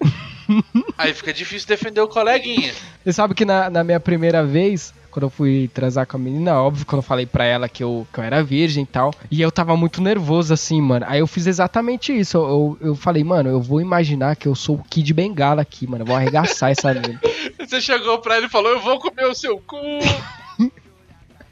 aí 0.98 1.14
fica 1.14 1.34
difícil 1.34 1.70
defender 1.70 2.02
o 2.02 2.08
coleguinha. 2.10 2.74
Você 3.02 3.14
sabe 3.14 3.34
que 3.34 3.46
na, 3.46 3.70
na 3.70 3.82
minha 3.82 4.00
primeira 4.00 4.44
vez, 4.44 4.94
quando 5.16 5.24
eu 5.24 5.30
fui 5.30 5.70
transar 5.74 6.06
com 6.06 6.18
a 6.18 6.20
menina, 6.20 6.62
óbvio, 6.62 6.86
quando 6.86 6.98
eu 6.98 7.08
falei 7.08 7.26
pra 7.26 7.46
ela 7.46 7.70
que 7.70 7.82
eu, 7.82 8.06
que 8.12 8.20
eu 8.20 8.24
era 8.26 8.44
virgem 8.44 8.84
e 8.84 8.86
tal, 8.86 9.14
e 9.32 9.42
eu 9.42 9.50
tava 9.50 9.78
muito 9.78 10.02
nervoso 10.02 10.54
assim, 10.54 10.82
mano. 10.82 11.06
Aí 11.08 11.22
eu 11.22 11.28
fiz 11.28 11.48
exatamente 11.48 12.12
isso. 12.12 12.36
Eu, 12.36 12.78
eu, 12.82 12.90
eu 12.90 12.96
falei, 12.96 13.24
mano, 13.24 13.50
eu 13.50 13.62
vou 13.62 13.80
imaginar 13.80 14.36
que 14.36 14.46
eu 14.46 14.54
sou 14.54 14.76
o 14.76 14.84
Kid 14.84 15.14
Bengala 15.14 15.62
aqui, 15.62 15.88
mano. 15.88 16.02
Eu 16.02 16.08
vou 16.08 16.18
arregaçar 16.18 16.72
essa 16.72 16.94
menina. 16.94 17.22
Você 17.58 17.80
chegou 17.80 18.18
pra 18.18 18.36
ele 18.36 18.48
e 18.48 18.50
falou: 18.50 18.74
Eu 18.74 18.82
vou 18.82 19.00
comer 19.00 19.26
o 19.26 19.34
seu 19.34 19.58
cu. 19.58 19.78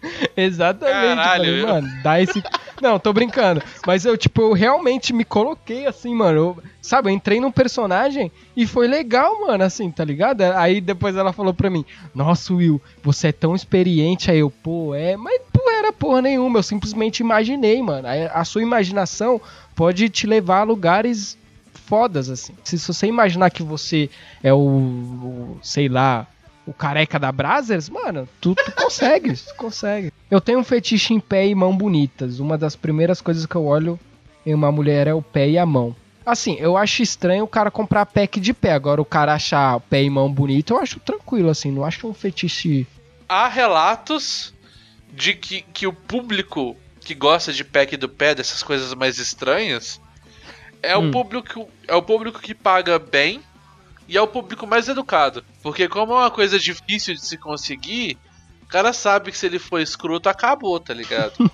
Exatamente. 0.36 1.16
Caralho, 1.16 1.44
falei, 1.44 1.66
mano, 1.66 2.04
dá 2.04 2.22
esse. 2.22 2.44
Não, 2.82 3.00
tô 3.00 3.14
brincando. 3.14 3.62
Mas 3.88 4.04
eu, 4.06 4.18
tipo, 4.18 4.42
eu 4.42 4.54
realmente 4.54 5.14
me 5.14 5.24
coloquei 5.24 5.86
assim, 5.88 6.14
mano. 6.14 6.38
Eu- 6.38 6.64
sabe, 6.82 7.10
eu 7.10 7.14
entrei 7.14 7.40
num 7.40 7.52
personagem 7.52 8.32
e 8.58 8.68
foi 8.68 8.88
legal, 8.88 9.40
mano, 9.48 9.64
assim, 9.64 9.90
tá 9.90 10.04
ligado? 10.04 10.42
Aí 10.42 10.82
depois 10.82 11.16
ela 11.16 11.32
falou 11.32 11.54
pra 11.54 11.70
mim: 11.70 11.86
Nossa, 12.14 12.54
Will, 12.54 12.82
você 13.02 13.28
é 13.30 13.32
tão 13.32 13.56
experiente. 13.56 14.30
Aí 14.30 14.40
eu, 14.40 14.50
pô, 14.52 14.94
é. 14.94 15.16
Mas 15.16 15.40
não 15.56 15.72
era 15.72 15.94
porra 15.94 16.22
nenhuma. 16.22 16.60
Eu 16.60 16.64
simplesmente 16.64 17.20
imaginei, 17.20 17.82
mano. 17.82 18.08
A 18.34 18.44
sua 18.44 18.62
imaginação 18.62 19.40
pode 19.76 20.10
te 20.10 20.28
levar 20.28 20.60
a 20.62 20.64
lugares 20.64 21.38
fodas, 21.86 22.30
assim. 22.30 22.54
Se 22.64 22.78
você 22.78 23.08
imaginar 23.08 23.50
que 23.50 23.62
você 23.64 24.10
é 24.42 24.54
o, 24.54 24.58
o, 24.58 25.58
sei 25.62 25.88
lá, 25.88 26.28
o 26.66 26.74
careca 26.74 27.20
da 27.20 27.32
Brazzers, 27.32 27.90
mano, 27.90 28.28
tu, 28.40 28.56
tu 28.56 28.72
consegue, 28.72 29.34
tu 29.36 29.56
consegue. 29.56 30.14
Eu 30.30 30.40
tenho 30.40 30.60
um 30.60 30.64
fetiche 30.64 31.14
em 31.14 31.20
pé 31.20 31.48
e 31.48 31.56
mão 31.56 31.76
bonitas. 31.76 32.40
Uma 32.40 32.58
das 32.58 32.76
primeiras 32.76 33.22
coisas 33.22 33.46
que 33.46 33.56
eu 33.56 33.66
olho 33.66 34.00
em 34.46 34.54
uma 34.54 34.72
mulher 34.72 35.08
é 35.08 35.14
o 35.14 35.22
pé 35.22 35.50
e 35.50 35.58
a 35.58 35.66
mão. 35.66 35.96
Assim, 36.26 36.56
eu 36.60 36.78
acho 36.78 37.04
estranho 37.04 37.44
o 37.44 37.48
cara 37.48 37.70
comprar 37.70 38.06
pack 38.06 38.40
de 38.40 38.54
pé. 38.54 38.72
Agora, 38.72 39.02
o 39.02 39.06
cara 39.06 39.34
achar 39.34 39.80
pé 39.82 40.04
e 40.04 40.10
mão 40.10 40.32
bonito, 40.32 40.74
eu 40.74 40.80
acho 40.80 41.00
tranquilo, 41.00 41.50
assim. 41.50 41.70
Não 41.70 41.84
acho 41.84 42.08
um 42.08 42.14
fetiche. 42.14 42.88
Há 43.28 43.48
relatos 43.50 44.54
de 45.12 45.34
que, 45.34 45.62
que 45.74 45.86
o 45.86 45.94
público 45.94 46.78
que 47.02 47.14
gosta 47.14 47.52
de 47.52 47.64
pack 47.66 47.98
do 47.98 48.08
pé, 48.08 48.34
dessas 48.34 48.64
coisas 48.64 48.94
mais 48.94 49.20
estranhas, 49.20 50.00
é 50.82 50.98
Hum. 50.98 51.10
o 51.10 51.12
público 51.12 51.70
é 51.88 51.96
o 51.96 52.02
público 52.02 52.40
que 52.40 52.54
paga 52.56 52.98
bem 52.98 53.42
e 54.14 54.18
é 54.18 54.22
o 54.22 54.28
público 54.28 54.68
mais 54.68 54.88
educado. 54.88 55.44
Porque 55.64 55.90
como 55.90 56.14
é 56.14 56.18
uma 56.18 56.30
coisa 56.30 56.60
difícil 56.60 57.16
de 57.16 57.26
se 57.26 57.36
conseguir, 57.36 58.16
o 58.62 58.68
cara 58.68 58.94
sabe 58.94 59.32
que 59.32 59.38
se 59.38 59.48
ele 59.48 59.58
for 59.58 59.80
escroto, 59.80 60.30
acabou, 60.30 60.80
tá 60.80 60.94
ligado? 60.94 61.34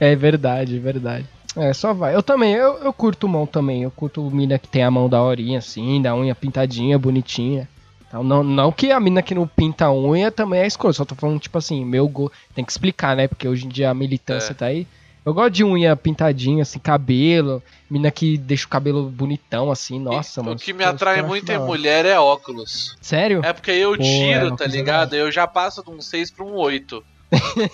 É 0.00 0.16
verdade, 0.16 0.76
é 0.76 0.80
verdade. 0.80 1.26
É, 1.54 1.70
só 1.74 1.92
vai. 1.92 2.14
Eu 2.14 2.22
também, 2.22 2.54
eu, 2.54 2.78
eu 2.78 2.94
curto 2.94 3.28
mão 3.28 3.46
também. 3.46 3.82
Eu 3.82 3.90
curto 3.90 4.22
mina 4.30 4.58
que 4.58 4.66
tem 4.66 4.82
a 4.82 4.90
mão 4.90 5.06
da 5.06 5.20
horinha, 5.22 5.58
assim, 5.58 6.00
da 6.00 6.16
unha 6.16 6.34
pintadinha, 6.34 6.98
bonitinha. 6.98 7.68
Então, 8.08 8.24
não, 8.24 8.42
não 8.42 8.72
que 8.72 8.90
a 8.90 8.98
mina 8.98 9.20
que 9.20 9.34
não 9.34 9.46
pinta 9.46 9.84
a 9.84 9.92
unha 9.92 10.30
também 10.30 10.60
é 10.60 10.66
escroto. 10.66 10.96
Só 10.96 11.04
tô 11.04 11.14
falando, 11.14 11.38
tipo 11.38 11.58
assim, 11.58 11.84
meu 11.84 12.08
go... 12.08 12.32
Tem 12.54 12.64
que 12.64 12.72
explicar, 12.72 13.14
né? 13.14 13.28
Porque 13.28 13.46
hoje 13.46 13.66
em 13.66 13.68
dia 13.68 13.90
a 13.90 13.94
militância 13.94 14.52
É. 14.52 14.54
tá 14.54 14.66
aí. 14.66 14.86
Eu 15.24 15.34
gosto 15.34 15.50
de 15.50 15.64
unha 15.64 15.94
pintadinha, 15.94 16.62
assim, 16.62 16.78
cabelo. 16.78 17.62
Mina 17.90 18.10
que 18.10 18.38
deixa 18.38 18.66
o 18.66 18.68
cabelo 18.68 19.08
bonitão, 19.10 19.70
assim. 19.70 19.98
Nossa, 19.98 20.40
E 20.40 20.44
mano. 20.44 20.56
O 20.56 20.58
que 20.58 20.72
me 20.72 20.84
eu 20.84 20.88
atrai 20.88 21.22
muito 21.22 21.50
em 21.50 21.58
mulher 21.58 22.06
é 22.06 22.18
óculos. 22.18 22.96
Sério? 23.00 23.40
É 23.44 23.52
porque 23.52 23.70
eu 23.70 23.96
Pô, 23.96 24.02
é 24.02 24.04
tiro, 24.04 24.46
uma 24.48 24.56
tá 24.56 24.66
ligado? 24.66 25.14
Eu 25.14 25.30
já 25.30 25.46
passo 25.46 25.82
de 25.84 25.90
um 25.90 26.00
6 26.00 26.30
pra 26.30 26.44
um 26.44 26.54
8. 26.54 27.04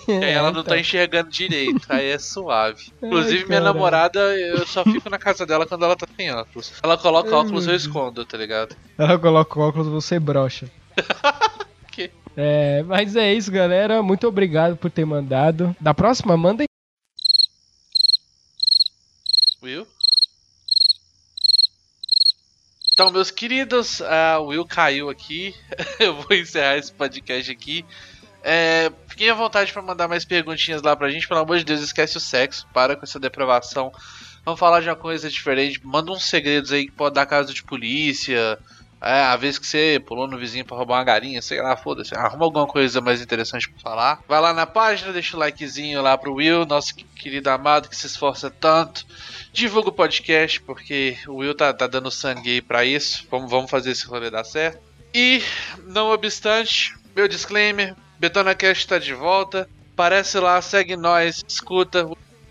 E 0.07 0.11
aí 0.23 0.33
ela 0.33 0.51
não 0.51 0.61
então. 0.61 0.75
tá 0.75 0.79
enxergando 0.79 1.29
direito, 1.31 1.81
aí 1.89 2.11
é 2.11 2.19
suave. 2.19 2.91
Inclusive, 3.01 3.45
minha 3.45 3.59
caralho. 3.59 3.73
namorada, 3.73 4.19
eu 4.19 4.67
só 4.67 4.83
fico 4.83 5.09
na 5.09 5.17
casa 5.17 5.45
dela 5.45 5.65
quando 5.65 5.83
ela 5.85 5.95
tá 5.95 6.07
sem 6.15 6.31
óculos. 6.31 6.73
Ela 6.83 6.97
coloca 6.97 7.29
Ai, 7.29 7.35
óculos, 7.35 7.65
eu 7.65 7.75
escondo, 7.75 8.23
tá 8.25 8.37
ligado? 8.37 8.75
Ela 8.97 9.17
coloca 9.17 9.59
o 9.59 9.63
óculos, 9.63 9.87
você 9.87 10.19
brocha. 10.19 10.69
É, 12.39 12.83
mas 12.83 13.15
é 13.15 13.33
isso, 13.33 13.51
galera. 13.51 14.03
Muito 14.03 14.27
obrigado 14.27 14.77
por 14.77 14.91
ter 14.91 15.03
mandado. 15.03 15.75
Da 15.81 15.91
próxima, 15.91 16.37
manda 16.37 16.61
aí. 16.61 16.67
Will? 19.61 19.87
Então, 22.93 23.11
meus 23.11 23.29
queridos, 23.29 24.01
a 24.01 24.39
Will 24.39 24.65
caiu 24.65 25.09
aqui. 25.09 25.53
Eu 25.99 26.15
vou 26.15 26.35
encerrar 26.35 26.77
esse 26.77 26.91
podcast 26.91 27.51
aqui. 27.51 27.85
É, 28.43 28.91
fiquem 29.07 29.29
à 29.29 29.33
vontade 29.33 29.71
para 29.71 29.81
mandar 29.81 30.07
mais 30.07 30.25
perguntinhas 30.25 30.81
lá 30.81 30.95
pra 30.95 31.09
gente. 31.09 31.27
Pelo 31.27 31.41
amor 31.41 31.59
de 31.59 31.65
Deus, 31.65 31.81
esquece 31.81 32.17
o 32.17 32.19
sexo. 32.19 32.67
Para 32.73 32.95
com 32.95 33.03
essa 33.03 33.19
depravação. 33.19 33.91
Vamos 34.43 34.59
falar 34.59 34.81
de 34.81 34.89
uma 34.89 34.95
coisa 34.95 35.29
diferente. 35.29 35.79
Manda 35.85 36.11
uns 36.11 36.25
segredos 36.25 36.71
aí 36.71 36.85
que 36.85 36.91
pode 36.91 37.13
dar 37.13 37.25
caso 37.25 37.53
de 37.53 37.63
polícia. 37.63 38.57
É, 39.01 39.21
a 39.21 39.35
vez 39.35 39.59
que 39.59 39.67
você 39.67 40.01
pulou 40.05 40.27
no 40.27 40.37
vizinho 40.37 40.65
pra 40.65 40.75
roubar 40.75 40.97
uma 40.97 41.03
galinha, 41.03 41.41
sei 41.41 41.61
lá, 41.61 41.77
foda-se. 41.77 42.15
Arruma 42.15 42.45
alguma 42.45 42.65
coisa 42.65 42.99
mais 42.99 43.21
interessante 43.21 43.69
pra 43.69 43.79
falar. 43.79 44.19
Vai 44.27 44.41
lá 44.41 44.53
na 44.53 44.65
página, 44.65 45.13
deixa 45.13 45.37
o 45.37 45.39
likezinho 45.39 46.01
lá 46.01 46.17
pro 46.17 46.35
Will, 46.35 46.65
nosso 46.65 46.95
querido 46.95 47.49
amado 47.49 47.89
que 47.89 47.95
se 47.95 48.07
esforça 48.07 48.49
tanto. 48.49 49.05
Divulga 49.53 49.89
o 49.89 49.93
podcast, 49.93 50.61
porque 50.61 51.17
o 51.27 51.35
Will 51.35 51.55
tá, 51.55 51.73
tá 51.73 51.87
dando 51.87 52.09
sangue 52.09 52.49
aí 52.49 52.61
pra 52.61 52.83
isso. 52.83 53.27
Vamos, 53.29 53.49
vamos 53.49 53.69
fazer 53.69 53.91
esse 53.91 54.05
rolê 54.05 54.29
dar 54.29 54.43
certo. 54.43 54.79
E, 55.13 55.43
não 55.85 56.11
obstante, 56.11 56.95
meu 57.15 57.27
disclaimer: 57.27 57.95
BetonaCast 58.19 58.87
tá 58.87 58.97
de 58.97 59.13
volta. 59.13 59.69
Parece 59.95 60.39
lá, 60.39 60.61
segue 60.61 60.95
nós, 60.95 61.43
escuta. 61.47 62.07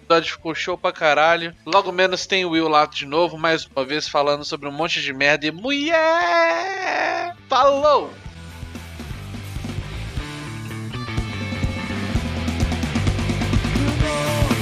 Episódio 0.06 0.32
ficou 0.34 0.54
show 0.54 0.78
pra 0.78 0.92
caralho. 0.92 1.52
Logo 1.66 1.90
menos 1.90 2.26
tem 2.26 2.44
o 2.44 2.50
Will 2.50 2.68
lá 2.68 2.86
de 2.86 3.04
novo, 3.04 3.36
mais 3.36 3.66
uma 3.66 3.84
vez 3.84 4.08
falando 4.08 4.44
sobre 4.44 4.68
um 4.68 4.72
monte 4.72 5.02
de 5.02 5.12
merda 5.12 5.48
e 5.48 5.50
mulher. 5.50 7.34
Falou! 7.48 8.08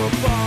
Hoje 0.04 0.43